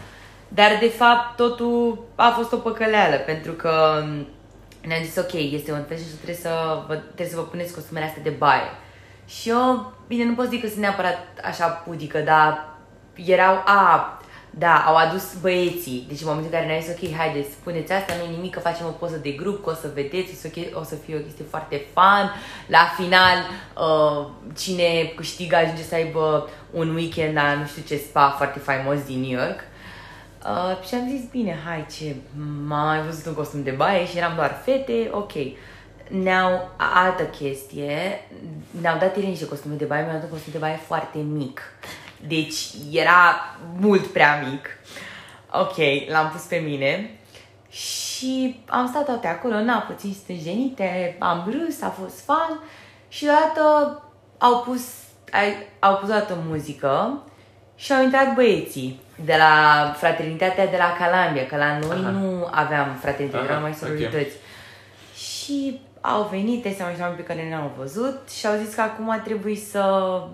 [0.55, 4.27] dar de fapt totul a fost o păcăleală, pentru că um,
[4.87, 8.07] ne-am zis, ok, este un fashion show, trebuie să vă, trebuie să vă puneți costumele
[8.07, 8.71] astea de baie.
[9.27, 12.69] Și eu, bine, nu pot zic că sunt neapărat așa pudică, dar
[13.15, 14.19] erau, a,
[14.51, 16.05] da, au adus băieții.
[16.09, 18.61] Deci în momentul în care ne-au zis, ok, haideți, spuneți asta, nu e nimic, că
[18.61, 21.21] facem o poză de grup, că o să vedeți, o să, o să fie o
[21.21, 22.31] chestie foarte fun.
[22.67, 23.39] La final,
[23.87, 29.03] uh, cine câștigă ajunge să aibă un weekend la nu știu ce spa foarte faimos
[29.07, 29.61] din New York.
[30.45, 32.15] Uh, și am zis, bine, hai, ce,
[32.67, 35.33] m-am mai văzut un costum de baie și eram doar fete, ok.
[36.09, 38.21] Ne-au, a- altă chestie,
[38.81, 41.61] ne-au dat ele niște costume de baie, mi-au dat un costum de baie foarte mic.
[42.27, 43.35] Deci era
[43.81, 44.67] mult prea mic.
[45.53, 45.77] Ok,
[46.11, 47.19] l-am pus pe mine
[47.69, 52.61] și am stat toate acolo, na, puțin stânjenite, am râs, a fost fun
[53.09, 54.03] și deodată
[54.39, 54.83] au pus,
[55.33, 57.23] ai- au pus toată muzică
[57.77, 59.55] și au intrat băieții de la
[59.97, 62.11] fraternitatea de la Calambia, că la noi Aha.
[62.11, 63.77] nu aveam fraternitate, Aha, erau mai ok.
[63.77, 64.37] sororități.
[65.17, 69.21] Și au venit, este mai oameni pe care ne-au văzut și au zis că acum
[69.25, 69.81] trebuie să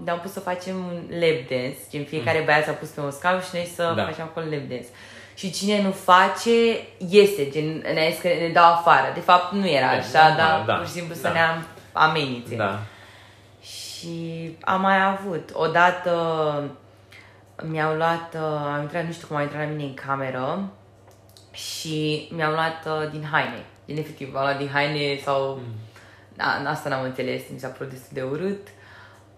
[0.05, 3.41] ne-am pus să facem un lap dance, gen fiecare băiat s-a pus pe un scaun
[3.41, 3.97] și noi să Mm.
[3.97, 4.05] Da.
[4.05, 4.87] facem acolo lap dance.
[5.35, 6.51] Și cine nu face,
[7.09, 9.11] iese, gen ne-a zis că ne dau afară.
[9.15, 11.33] De fapt nu era Da, așa, normal, dar da, pur și simplu să da.
[11.33, 12.55] ne am amenințe.
[12.57, 12.79] Da.
[13.63, 15.51] Și am mai avut.
[15.53, 16.11] Odată
[17.63, 20.71] mi-au luat, uh, am intrat, nu știu cum am intrat la mine în cameră
[21.53, 23.65] și mi-au luat uh, din haine.
[23.85, 25.61] Din efectiv, am luat din haine sau...
[25.63, 25.75] Mm.
[26.37, 28.67] Da, asta n-am înțeles, mi s-a părut destul de urât.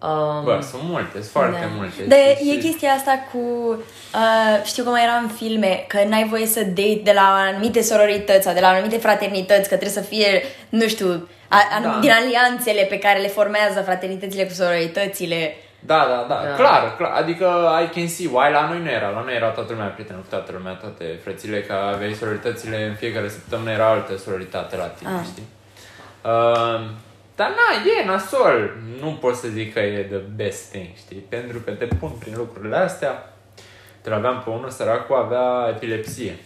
[0.03, 1.67] Um, Bă, sunt multe, sunt foarte Da.
[1.77, 2.03] multe.
[2.05, 3.39] Dar Și- e chestia asta cu,
[4.15, 8.45] uh, știu cum era în filme, că n-ai voie să date de la anumite sororități
[8.45, 11.99] sau de la anumite fraternități, că trebuie să fie, nu știu, a, a, Da.
[12.01, 15.55] din alianțele pe care le formează fraternitățile cu sororitățile.
[15.87, 16.55] Da, da, da, Da.
[16.55, 19.73] clar, clar, adică I can see why, la noi nu era, la noi era toată
[19.73, 24.16] lumea prietenă cu toată lumea, toate frățile, că aveai sororitățile, în fiecare săptămână era altă
[24.16, 25.25] sororitate la tine, Ah.
[25.25, 25.47] știi?
[26.25, 26.81] Uh,
[27.37, 31.16] dar na, e nasol, nu pot să zic că e the best thing, știi?
[31.16, 33.27] Pentru că te pun prin lucrurile astea
[34.05, 36.38] Îl aveam pe unul săracul, avea epilepsie.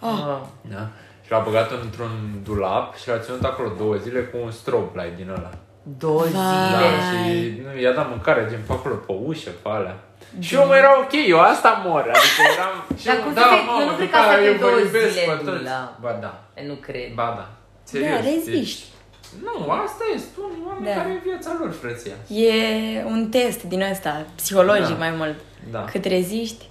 [0.00, 0.38] Ah.
[0.60, 0.88] Da?
[1.24, 2.10] Și l-a băgat într-un
[2.44, 5.50] dulap și l-a ținut acolo două zile cu un strobe light din ăla.
[5.82, 6.32] Două Vai.
[6.32, 7.42] Da, zile.
[7.42, 9.96] și nu, i-a dat mâncare gen pe acolo, pe ușă, pe alea.
[10.38, 12.74] Și eu mă era ok, eu asta mor, adică eram...
[12.98, 14.40] Și Dar eu, cum da, să fie- mamă, eu nu cred după că asta aia
[14.42, 15.58] te eu vă două iubesc zile pe în toți.
[15.58, 15.90] dulap.
[16.04, 16.32] Ba da,
[16.68, 17.08] Nu cred.
[17.20, 17.46] ba da.
[17.90, 18.82] Serios, Da, reziști.
[19.30, 20.34] Deci, nu, asta e, sunt
[20.68, 20.94] oameni Da.
[21.00, 22.16] care e viața lor, frăția.
[22.48, 22.54] E
[23.14, 25.02] un test din ăsta, psihologic Da.
[25.04, 25.38] mai mult.
[25.74, 25.82] Da.
[25.92, 26.64] Cât reziști.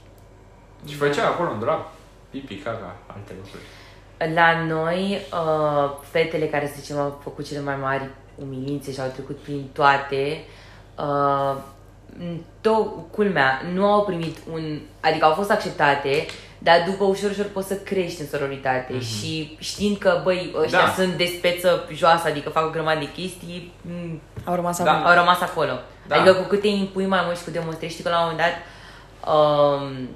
[0.89, 1.83] Și făcea acolo în dulap
[2.29, 3.65] pipi, caca, alte lucruri.
[4.35, 8.03] La noi, uh, fetele care, să zicem, au făcut cele mai mari
[8.35, 10.43] umilințe și au trecut prin toate,
[10.97, 11.57] uh,
[12.61, 14.79] tot, culmea, nu au primit un...
[14.99, 16.25] Adică au fost acceptate,
[16.57, 19.19] dar după ușor, ușor poți să crești în sororitate mm-hmm.
[19.19, 20.85] și știind că, băi, ăștia Da.
[20.85, 20.91] da.
[20.91, 24.91] sunt de speță joasă, adică fac o grămadă de chestii, m, Au rămas Da.
[24.91, 25.07] acolo.
[25.09, 25.71] au rămas acolo.
[25.71, 25.81] Da.
[26.07, 26.15] Da.
[26.15, 28.47] Adică cu cât te impui mai mult și cu demonstrezi, știi că la un moment
[28.47, 28.55] dat
[29.33, 30.09] um,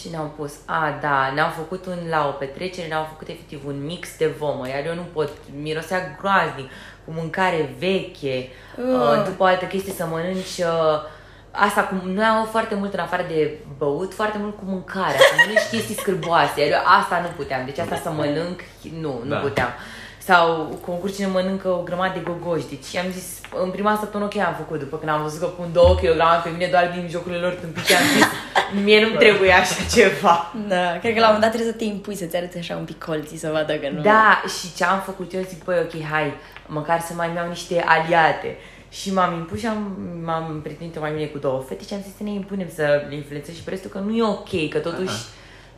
[0.00, 0.52] ce ne-au pus?
[0.64, 4.68] A, da, ne-au făcut un, la o petrecere, ne-au făcut efectiv un mix de vomă,
[4.68, 5.30] iar eu nu pot,
[5.62, 6.70] mirosea groaznic,
[7.04, 8.84] cu mâncare veche, Uh.
[8.84, 11.02] uh, după o altă chestie să mănânci uh,
[11.50, 15.34] Asta cu, noi am foarte mult în afară de băut, foarte mult cu mâncarea, să
[15.38, 16.60] mănânci chestii scârboase.
[16.60, 18.60] Iar eu asta nu puteam, deci asta să mănânc,
[19.00, 19.36] nu, nu Da.
[19.36, 19.68] puteam.
[20.24, 22.68] Sau concurs cine mănâncă o grămadă de gogoși.
[22.68, 25.68] Deci am zis, în prima săptămână ok am făcut, după când am văzut că pun
[25.72, 28.26] 2 kg pe mine doar din jocurile lor tâmpite, am zis,
[28.84, 30.52] mie nu-mi trebuie așa ceva.
[30.68, 32.84] Da, cred că la un moment dat trebuie să te impui să-ți arăți așa un
[32.84, 34.00] pic colții să vadă că nu...
[34.00, 36.34] Da, și ce am făcut eu, zic, băi, ok, hai,
[36.66, 38.56] măcar să mai iau niște aliate.
[38.90, 42.16] Și m-am impus și am, m-am prietenit mai bine cu două fete și am zis
[42.16, 45.14] să ne impunem să le influențez și pe restul că nu e ok, că totuși,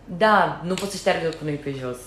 [0.04, 1.98] da, nu poți să șteargă cu noi pe jos.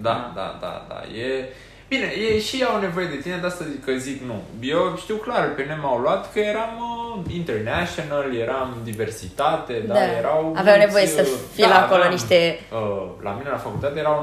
[0.00, 1.18] Da, da, da, da.
[1.18, 1.48] E...
[1.92, 4.42] Bine, e, și ei au nevoie de tine, de asta zic că zic nu.
[4.60, 10.00] Eu știu clar, pe mine m-au luat că eram uh, international, eram diversitate, da, Da.
[10.18, 10.40] erau...
[10.56, 13.98] Aveau mulți, nevoie să uh, fie la acolo aveam, niște- Uh, la mine la facultate
[13.98, 14.16] erau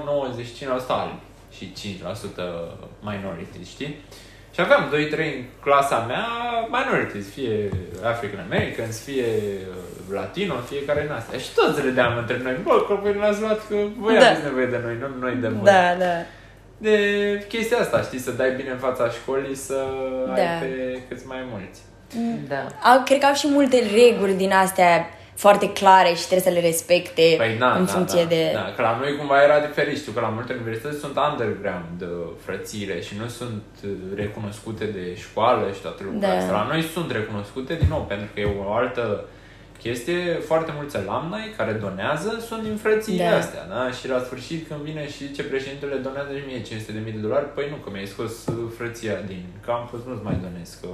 [0.86, 1.20] 95% albi
[1.56, 2.42] și 5%
[3.00, 3.92] minorities, știi?
[4.54, 6.26] Și aveam 2-3 în clasa mea
[6.78, 7.70] minorities, fie
[8.14, 9.26] African Americans, fie
[9.70, 11.40] uh, Latino, fiecare în astea.
[11.40, 12.56] Și toți râdeam între noi.
[12.64, 14.26] Bă, că voi l-ați luat, că voi Da.
[14.26, 16.16] aveți nevoie de noi, nu noi de voi Da, da.
[16.82, 16.96] De
[17.48, 19.86] chestia asta, știi, să dai bine în fața școlii, să
[20.26, 20.34] Da.
[20.34, 21.80] ai pe cât mai mulți.
[22.48, 22.90] Da.
[22.92, 26.66] Au, cred că au și multe reguli din astea foarte clare și trebuie să le
[26.68, 28.52] respecte Păi da, în da, funcție da, de...
[28.54, 32.08] Da, că la noi cumva era diferit, știu că la multe universități sunt underground uh,
[32.46, 36.38] frățire și nu sunt uh, recunoscute de școală și toate lucrurile Da.
[36.38, 36.54] astea.
[36.54, 39.26] La noi sunt recunoscute din nou, pentru că e o altă
[39.86, 43.38] chestie, foarte mulți alumni care donează sunt din frățiile Da.
[43.38, 43.84] astea, da?
[43.98, 47.24] Și la sfârșit când vine și ce președintele donează și mie 500 de mii de
[47.28, 50.88] dolari, păi nu, că mi-ai scos uh, frăția din campus, nu-ți mai donez, că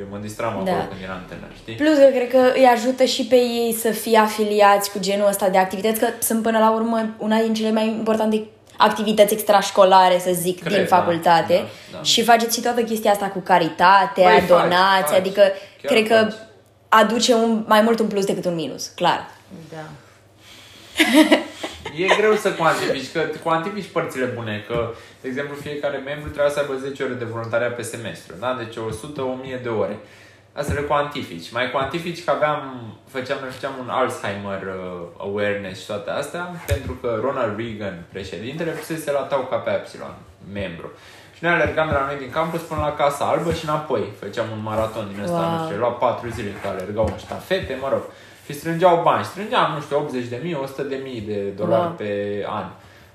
[0.00, 0.58] eu mă distram Da.
[0.70, 1.74] acolo când eram tânăr, știi?
[1.82, 5.46] Plus că cred că îi ajută și pe ei să fie afiliați cu genul ăsta
[5.54, 8.36] de activități, că sunt până la urmă una din cele mai importante
[8.76, 11.54] activități extrașcolare, să zic, Cred, din da, facultate.
[11.54, 12.02] da, da.
[12.02, 15.18] Și faceți și toată chestia asta cu caritate, Păi, faci, donați, faci.
[15.18, 15.40] adică
[15.82, 16.34] Chiar cred că faci.
[16.90, 19.30] Aduce un, mai mult un plus decât un minus, clar.
[19.70, 19.84] Da.
[21.96, 26.58] E greu să cuantifici, că cuantifici părțile bune, că, de exemplu, fiecare membru trebuie să
[26.58, 28.56] aibă 10 ore de voluntariat pe semestru, da?
[28.58, 28.74] Deci
[29.58, 29.98] 100-1000 de ore.
[30.52, 31.52] Asta le cuantifici.
[31.52, 36.92] Mai cuantifici că aveam, făceam, noi făceam un Alzheimer uh, awareness și toate astea, pentru
[36.92, 40.14] că Ronald Reagan, președintele, fusese la Tau Kappa Epsilon,
[40.52, 40.90] membru.
[41.40, 44.04] Și noi alergam de la noi din campus până la Casa Albă și înapoi.
[44.22, 45.58] Făceam un maraton din ăsta, Wow.
[45.58, 48.02] nu știu, lua 4 zile că alergau în ștafete, mă rog.
[48.46, 49.24] Și strângeau bani.
[49.24, 51.90] Strângeam, nu știu, 80 de mii, 100 de mii de dolari Wow.
[51.90, 52.10] pe
[52.48, 52.66] an.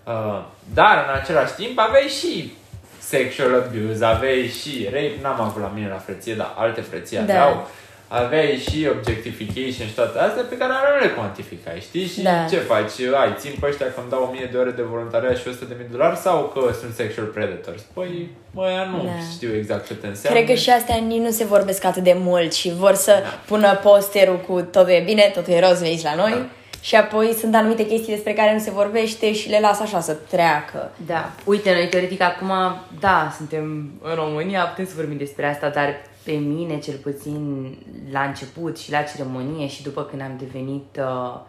[0.03, 0.41] Uh,
[0.73, 2.53] dar în același timp aveai și
[2.99, 7.23] sexual abuse, aveai și rape, n-am avut la mine la frăție, dar alte frății Da.
[7.23, 7.67] aveau.
[8.07, 12.07] Aveai și objectification și toate astea pe care nu le cuantificai, știi?
[12.07, 12.45] Și Da.
[12.49, 12.91] ce faci?
[13.21, 15.73] Ai, țin pe ăștia că îmi dau 1000 de ore de voluntariat și 100 de
[15.77, 17.81] mii de dolari sau că sunt sexual predators?
[17.93, 19.11] Păi, mă, ea nu Da.
[19.33, 20.39] știu exact cât înseamnă.
[20.39, 23.27] Cred că și astea nici nu se vorbesc atât de mult și vor să Da.
[23.45, 26.31] pună posterul cu totul e bine, totul e roz, veniți la noi.
[26.31, 26.45] Da.
[26.81, 30.13] Și apoi sunt anumite chestii despre care nu se vorbește și le las așa să
[30.29, 30.91] treacă.
[31.05, 31.31] Da.
[31.43, 32.51] Uite, noi teoretic acum,
[32.99, 35.95] da, suntem în România, putem să vorbim despre asta, dar
[36.25, 37.75] pe mine, cel puțin,
[38.11, 41.39] la început și la ceremonie și după când am devenit uh,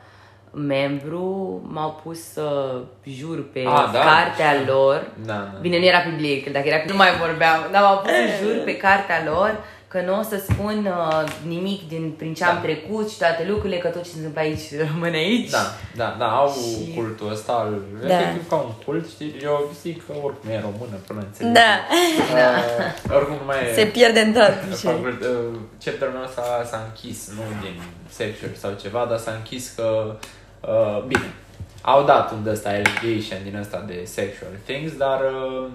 [0.52, 3.98] membru, m-au pus să jur pe Ah, da?
[3.98, 5.10] cartea lor.
[5.26, 5.58] Da, da.
[5.60, 8.76] Bine, nu era public, dacă era nu mai vorbeam, dar m-au pus să jur pe
[8.76, 12.60] cartea lor că nu o să spun uh, nimic din prin ce am Da.
[12.60, 14.60] trecut și toate lucrurile, că tot ce se întâmplă aici
[14.92, 15.50] rămâne aici.
[15.50, 15.58] Da,
[15.96, 18.20] da, da, au Și- cultul ăsta, al, Da.
[18.20, 21.52] efectiv ca un cult, știi, eu zic că oricum e română până înțeleg.
[21.52, 21.70] Da.
[22.34, 23.74] Uh, oricum nu mai e...
[23.74, 24.54] Se pierde în tot.
[24.80, 29.30] ce- Fakult, uh, chapterul meu s-a, s-a închis, nu din sexual sau ceva, dar s-a
[29.32, 30.16] închis că,
[30.60, 31.32] uh, bine,
[31.82, 35.66] au dat un de ăsta allegation din ăsta de sexual things, dar uh,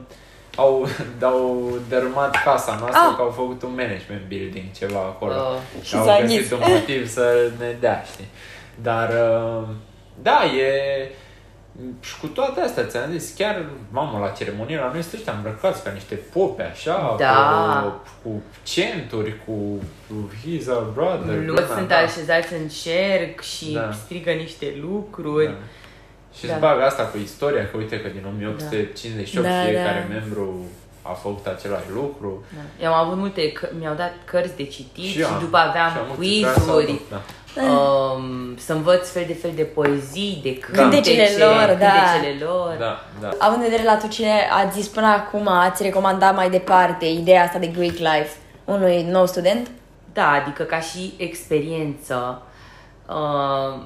[0.55, 0.87] au,
[1.21, 3.15] au dărâmat casa noastră Ah.
[3.15, 5.31] că au făcut un management building ceva acolo.
[5.33, 5.57] Oh.
[5.83, 6.51] Și au s-a găsit închis.
[6.51, 8.27] un motiv să ne dea, știi?
[8.81, 9.67] Dar, uh,
[10.21, 10.71] da, e...
[11.99, 15.91] Și cu toate astea, ți-am zis, chiar, mamă, la ceremonie la noi stăteam îmbrăcați ca
[15.91, 17.83] niște pope, așa, Da.
[17.83, 19.51] cu, cu centuri, cu,
[20.07, 21.35] cu He's our brother.
[21.35, 21.95] Toți lumea, sunt da.
[21.97, 23.91] așezați în cerc și Da.
[23.91, 25.45] strigă niște lucruri.
[25.45, 25.53] Da.
[26.37, 26.51] Și Da.
[26.53, 30.13] îți bag asta cu istoria, că uite că din 1858 Da, fiecare da.
[30.13, 30.65] membru
[31.01, 32.43] a făcut același lucru.
[32.55, 32.85] Da.
[32.85, 35.89] Eu am avut multe, că- mi-au dat cărți de citit și, eu am- după aveam
[35.91, 37.61] și am multe care s-au quiz-uri, adus, Da.
[37.63, 41.87] um, să învăț fel de fel de poezii, de Cântecele cântece, lor, da.
[41.91, 42.75] cântecele lor.
[42.79, 43.29] Da, da.
[43.39, 44.25] Având în vedere la tot ce
[44.63, 48.31] ați zis până acum, ați recomandat mai departe ideea asta de Greek life
[48.65, 49.71] unui nou student?
[50.13, 52.41] Da, adică ca și experiență.
[53.09, 53.81] Uh,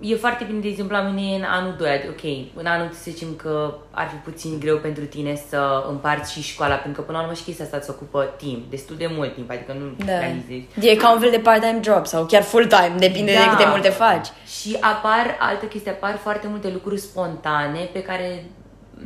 [0.00, 2.24] e foarte bine, de exemplu, la mine în anul 2, adică, ok,
[2.54, 6.74] în anul să zicem că ar fi puțin greu pentru tine să împarți și școala,
[6.74, 9.50] pentru că până la urmă și chestia asta îți ocupă timp, destul de mult timp,
[9.50, 10.18] adică nu Da.
[10.18, 10.66] realizezi.
[10.80, 13.48] E ca un fel de part-time job sau chiar full-time, depinde de Da.
[13.48, 14.26] cât de multe faci.
[14.60, 18.44] Și apar, altă chestie, apar foarte multe lucruri spontane pe care,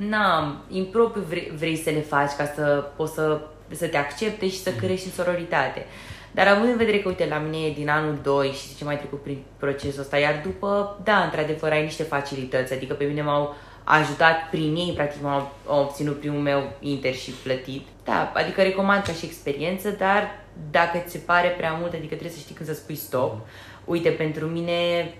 [0.08, 3.40] na, impropriu vrei, vrei să le faci ca să poți să,
[3.70, 5.86] să te accepte și să crești în sororitate.
[6.34, 8.98] Dar având în vedere că, uite, la mine e din anul 2 și zice mai
[8.98, 13.54] trecut prin procesul ăsta, iar după, da, într-adevăr, ai niște facilități, adică pe mine m-au
[13.84, 17.86] ajutat prin ei, practic m-au au obținut primul meu internship plătit.
[18.04, 22.30] Da, adică recomand ca și experiență, dar dacă ți se pare prea mult, adică trebuie
[22.30, 23.36] să știi când să spui stop.
[23.84, 25.14] Uite, pentru mine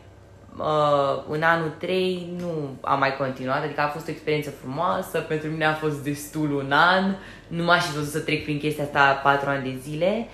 [0.59, 5.49] uh, în anul 3 nu am mai continuat, adică a fost o experiență frumoasă, pentru
[5.49, 7.15] mine a fost destul un an,
[7.47, 10.29] nu m-aș fi văzut să trec prin chestia asta 4 ani de zile.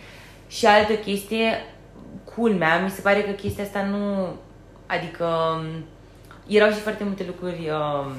[0.48, 1.64] Și altă chestie,
[2.34, 4.28] culmea, mi se pare că chestia asta nu,
[4.86, 5.26] adică
[5.56, 5.84] um,
[6.46, 8.12] erau și foarte multe lucruri um,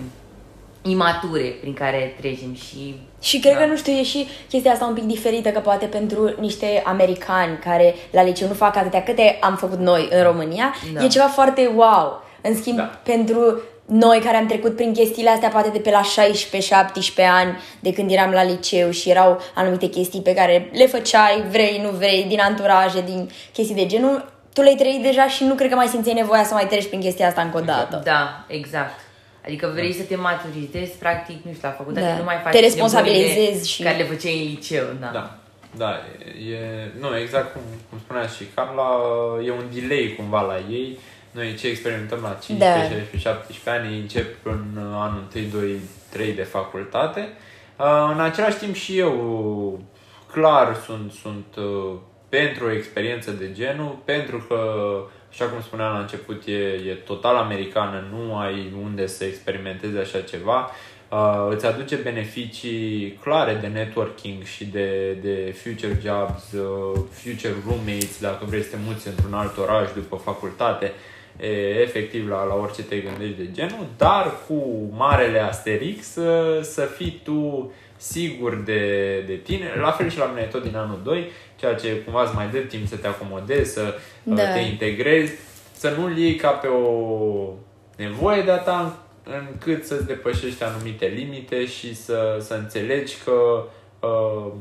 [0.81, 3.59] imature prin care trecem și Și cred Da.
[3.59, 7.57] că, nu știu, e și chestia asta un pic diferită, că poate pentru niște americani
[7.57, 11.03] care la liceu nu fac atâtea câte am făcut noi în România, Da.
[11.03, 12.23] e ceva foarte wow.
[12.41, 12.83] În schimb, Da.
[13.03, 17.93] pentru noi care am trecut prin chestiile astea poate de pe la 16-17 ani, de
[17.93, 22.25] când eram la liceu și erau anumite chestii pe care le făceai, vrei, nu vrei,
[22.27, 25.87] din anturaje, din chestii de genul, tu le-ai trăit deja și nu cred că mai
[25.87, 28.01] simțeai nevoia să mai treci prin chestia asta încă o dată.
[28.03, 28.99] Da, exact.
[29.45, 32.17] Adică vrei să te maturizezi, practic, nu știu, la facultate Da.
[32.17, 35.09] nu mai faci Te responsabilizezi nebunile și- care le făceai în liceu, da.
[35.13, 35.35] Da,
[35.77, 35.89] da,
[36.51, 36.57] e,
[36.99, 38.89] nu, exact cum, cum spunea și Carla,
[39.45, 40.99] e un delay cumva la ei.
[41.31, 42.81] Noi ce experimentăm la 15, Da.
[42.81, 47.29] 16, 17 ani, ei încep în anul 1, 2, 3 de facultate.
[47.77, 49.79] Uh, În același timp și eu
[50.31, 51.95] clar sunt, sunt uh,
[52.29, 54.59] pentru o experiență de genul, pentru că,
[55.29, 56.51] așa cum spuneam la început, e,
[56.89, 60.69] e total americană, nu ai unde să experimentezi așa ceva.
[61.11, 68.19] Uh, îți aduce beneficii clare de networking și de, de future jobs, uh, future roommates,
[68.19, 70.91] dacă vrei să te muți într-un alt oraș după facultate, e,
[71.81, 77.21] efectiv la, la orice te gândești de genul, dar cu marele asterix să, să fii
[77.23, 79.65] tu sigur de, de tine.
[79.81, 82.57] La fel și la mine tot din anul 2, ceea ce cumva îți mai dă
[82.57, 84.53] timp să te acomodezi, să uh, Da.
[84.53, 85.33] te integrezi,
[85.73, 87.53] să nu-l iei ca pe o
[87.97, 88.97] nevoie de-a ta
[89.49, 93.63] încât să-ți depășești anumite limite și să, să înțelegi că
[94.07, 94.51] uh,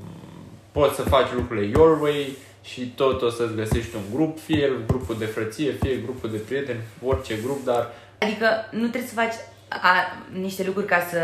[0.73, 2.37] poți să faci lucrurile your way
[2.73, 6.81] și tot o să-ți găsești un grup, fie grupul de frăție, fie grupul de prieteni,
[7.05, 9.35] orice grup, dar Adică nu trebuie să faci
[9.69, 9.93] a,
[10.33, 11.19] niște lucruri ca să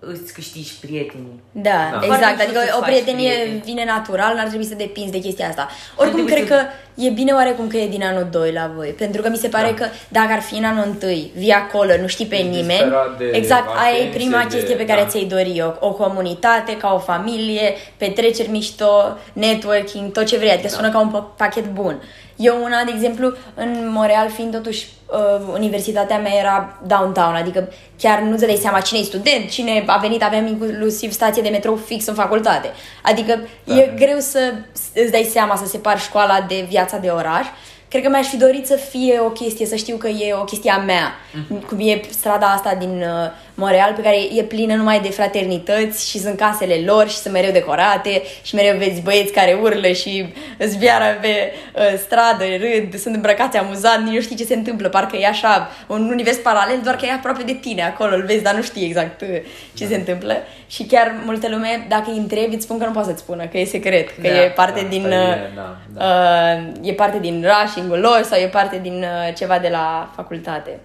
[0.00, 1.40] îți câștigi prietenii.
[1.52, 1.98] Da, Da.
[2.02, 2.06] exact.
[2.06, 3.62] Foarte ușor Adică să-ți o faci prietenie prieteni.
[3.64, 5.68] vine natural, n-ar trebui să depinzi de chestia asta.
[5.96, 8.88] Oricum, trebuie cred să- că e bine oarecum că e din anul 2 la voi.
[8.88, 9.74] Pentru că mi se pare Da.
[9.74, 12.66] că dacă ar fi în anul 1, vii acolo, nu știi pe Ești nimeni.
[12.68, 15.06] disperat de Exact, aia e atenție, prima de- chestie pe care da.
[15.06, 20.50] ți-ai dori o, o comunitate, ca o familie, petreceri mișto, networking, tot ce vrei.
[20.50, 22.02] Adică sună ca un pa- pachet bun.
[22.38, 27.68] Eu una, de exemplu, în Montreal, fiind totuși uh, universitatea mea era downtown, adică
[27.98, 31.76] chiar nu-ți dai seama cine e student, cine a venit, aveam inclusiv stație de metrou
[31.76, 32.70] fix în facultate.
[33.02, 33.74] Adică Da.
[33.74, 34.52] e greu să
[34.94, 37.46] îți dai seama să separi școala de viața de oraș
[37.88, 40.70] cred că mi-aș fi dorit să fie o chestie, să știu că e o chestie
[40.70, 41.12] a mea.
[41.12, 41.68] Mm-hmm.
[41.68, 43.30] Cum e strada asta din uh,
[43.60, 47.50] Montreal, pe care e plină numai de fraternități și sunt casele lor și sunt mereu
[47.50, 53.56] decorate și mereu vezi băieți care urlă și zbiară pe uh, stradă, râd, sunt îmbrăcați
[53.56, 57.04] amuzat, nici nu știi ce se întâmplă, parcă e așa un univers paralel, doar că
[57.04, 59.28] e aproape de tine acolo, îl vezi, dar nu știi exact uh,
[59.74, 59.90] ce da.
[59.90, 60.36] se întâmplă.
[60.66, 63.58] Și chiar multe lume, dacă îi întrebi, îți spun că nu poate să-ți spună, că
[63.58, 65.04] e secret, că da, e parte da, din...
[65.04, 66.04] e, Uh, da, da.
[66.04, 70.78] uh, e parte din rushing-ul lor sau e parte din uh, ceva de la facultate.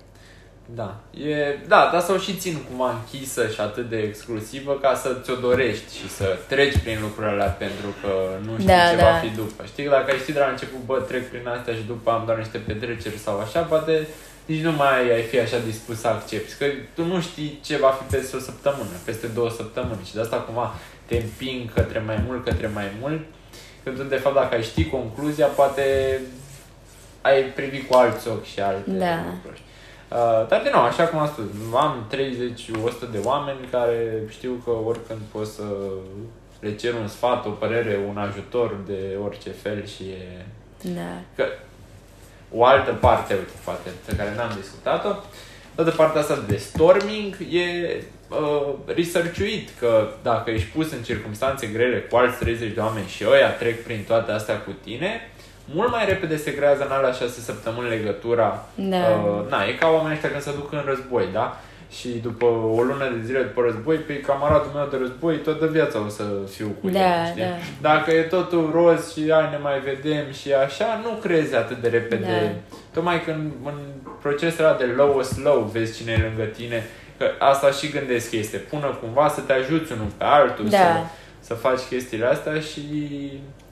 [0.66, 0.96] Da,
[1.28, 5.18] e, da, dar să o și țin cumva închisă și atât de exclusivă ca să
[5.24, 8.12] ți-o dorești și să treci prin lucrurile alea pentru că
[8.46, 9.04] nu știi Da, ce da.
[9.04, 9.64] va fi după.
[9.66, 12.38] Știi, dacă ai ști de la început, bă, trec prin astea și după am doar
[12.38, 14.08] niște petreceri sau așa, poate
[14.46, 16.54] nici nu mai ai fi așa dispus să accepti.
[16.60, 20.20] Că tu nu știi ce va fi peste o săptămână, peste două săptămâni și de
[20.22, 20.74] asta cumva
[21.06, 23.22] te împing către mai mult, către mai mult.
[23.84, 26.20] Când tu, de fapt, dacă ai ști concluzia, poate
[27.22, 29.16] ai privi cu alți ochi și alte Da.
[29.34, 29.62] lucruri.
[30.14, 31.44] Uh, dar din nou, așa cum am spus,
[31.76, 35.64] am 30-100 de oameni care știu că oricând pot să
[36.60, 40.46] le cer un sfat, o părere, un ajutor de orice fel și e...
[40.82, 41.22] Da.
[41.36, 41.46] Că
[42.52, 45.10] o altă parte, uite, poate, pe care n-am discutat-o,
[45.76, 52.00] toată partea asta de storming e uh, researchuit că dacă ești pus în circunstanțe grele
[52.00, 55.33] cu alți 30 de oameni și ăia trec prin toate astea cu tine,
[55.66, 58.66] mult mai repede se creează în alea 6 săptămâni legătura.
[58.76, 58.98] Da.
[58.98, 61.58] Uh, na, e ca oamenii ăștia când se duc în război, da?
[62.00, 66.00] Și după o lună de zile după război, pe camaradul meu de război, toată viața
[66.06, 66.24] o să
[66.56, 67.42] fiu cu Da, el, știi?
[67.42, 67.90] da.
[67.90, 71.88] Dacă e totul roz și ai ne mai vedem și așa, nu crezi atât de
[71.90, 72.26] repede.
[72.70, 72.76] Da.
[72.94, 73.74] Tocmai când în
[74.22, 76.84] procesul ăla de lowest low vezi cine e lângă tine,
[77.18, 80.78] că asta și gândesc că este, pună cumva să te ajuți unul pe altul, Da.
[80.78, 80.84] să,
[81.40, 82.82] să faci chestiile astea și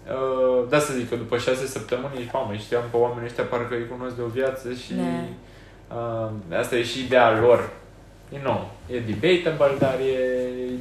[0.07, 3.73] uh, da să zic că după șase săptămâni ești, mamă, știam că oamenii ăștia parcă
[3.75, 5.03] îi cunosc de o viață și Da.
[5.95, 7.69] uh, asta e și ideea lor.
[8.33, 10.13] Din nou, e debatable, dar e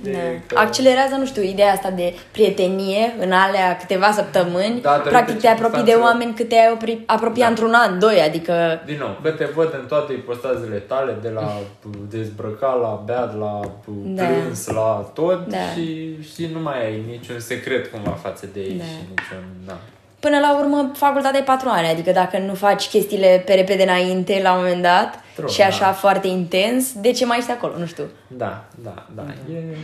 [0.01, 0.61] ideea Da.
[0.61, 4.81] Accelerează, nu știu, ideea asta de prietenie în alea câteva săptămâni.
[4.81, 6.03] Da, datorită Practic te apropii de circunstanțelor.
[6.09, 7.49] oameni cât te-ai opri- apropia Da.
[7.51, 8.83] într-un an, doi, adică...
[8.87, 11.53] Din nou, că te văd în toate ipostazele tale, de la
[12.17, 13.61] dezbrăcat, la beat, la
[14.05, 14.25] Da.
[14.25, 15.57] plâns, la tot Da.
[15.75, 18.85] și, și nu mai ai niciun secret cumva față de ei Da.
[18.85, 19.45] și niciun...
[19.67, 19.77] Da.
[20.21, 24.41] Până la urmă, facultatea e patru ani, adică dacă nu faci chestiile pe repede înainte,
[24.43, 25.93] la un moment dat, True, și așa da.
[25.93, 27.77] foarte intens, de ce mai ești acolo?
[27.79, 28.05] Nu știu.
[28.27, 29.77] Da, da, da, e...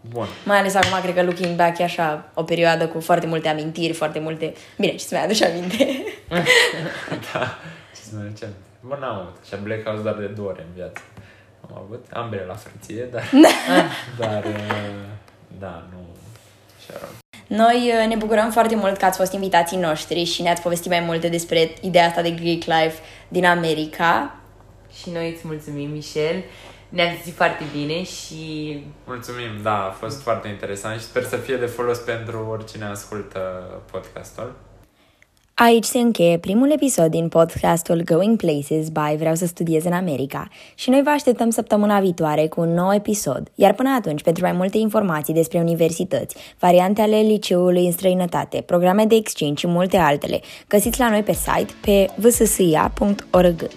[0.00, 0.26] Bun.
[0.44, 3.92] Mai ales acum, cred că looking back e așa o perioadă cu foarte multe amintiri,
[3.92, 4.54] foarte multe...
[4.78, 6.04] Bine, ce să mai aduce aminte?
[7.32, 7.58] da,
[7.94, 8.48] ce să mai ducem?
[8.80, 9.36] Bă, n-am avut.
[9.46, 11.00] Și Blackhouse doar de două ori în viață.
[11.60, 13.30] Am avut ambele la frăție, dar...
[14.20, 15.06] dar, uh,
[15.58, 15.98] da, nu...
[16.80, 17.21] Și rău.
[17.54, 21.00] Noi uh, ne bucurăm foarte mult că ați fost invitații noștri și ne-ați povestit mai
[21.00, 22.94] multe despre ideea asta de Greek life
[23.28, 24.34] din America.
[25.00, 26.44] Și noi îți mulțumim, Michel.
[26.88, 31.56] Ne-am zis foarte bine și Mulțumim, da, a fost foarte interesant și sper să fie
[31.56, 33.40] de folos pentru oricine ascultă
[33.90, 34.52] podcastul.
[35.54, 40.48] Aici se încheie primul episod din podcastul Going Places by Vreau să studiez în America
[40.74, 43.50] și noi vă așteptăm săptămâna viitoare cu un nou episod.
[43.54, 49.04] Iar până atunci, pentru mai multe informații despre universități, variante ale liceului în străinătate, programe
[49.04, 53.68] de exchange și multe altele, găsiți la noi pe site pe vssia.org.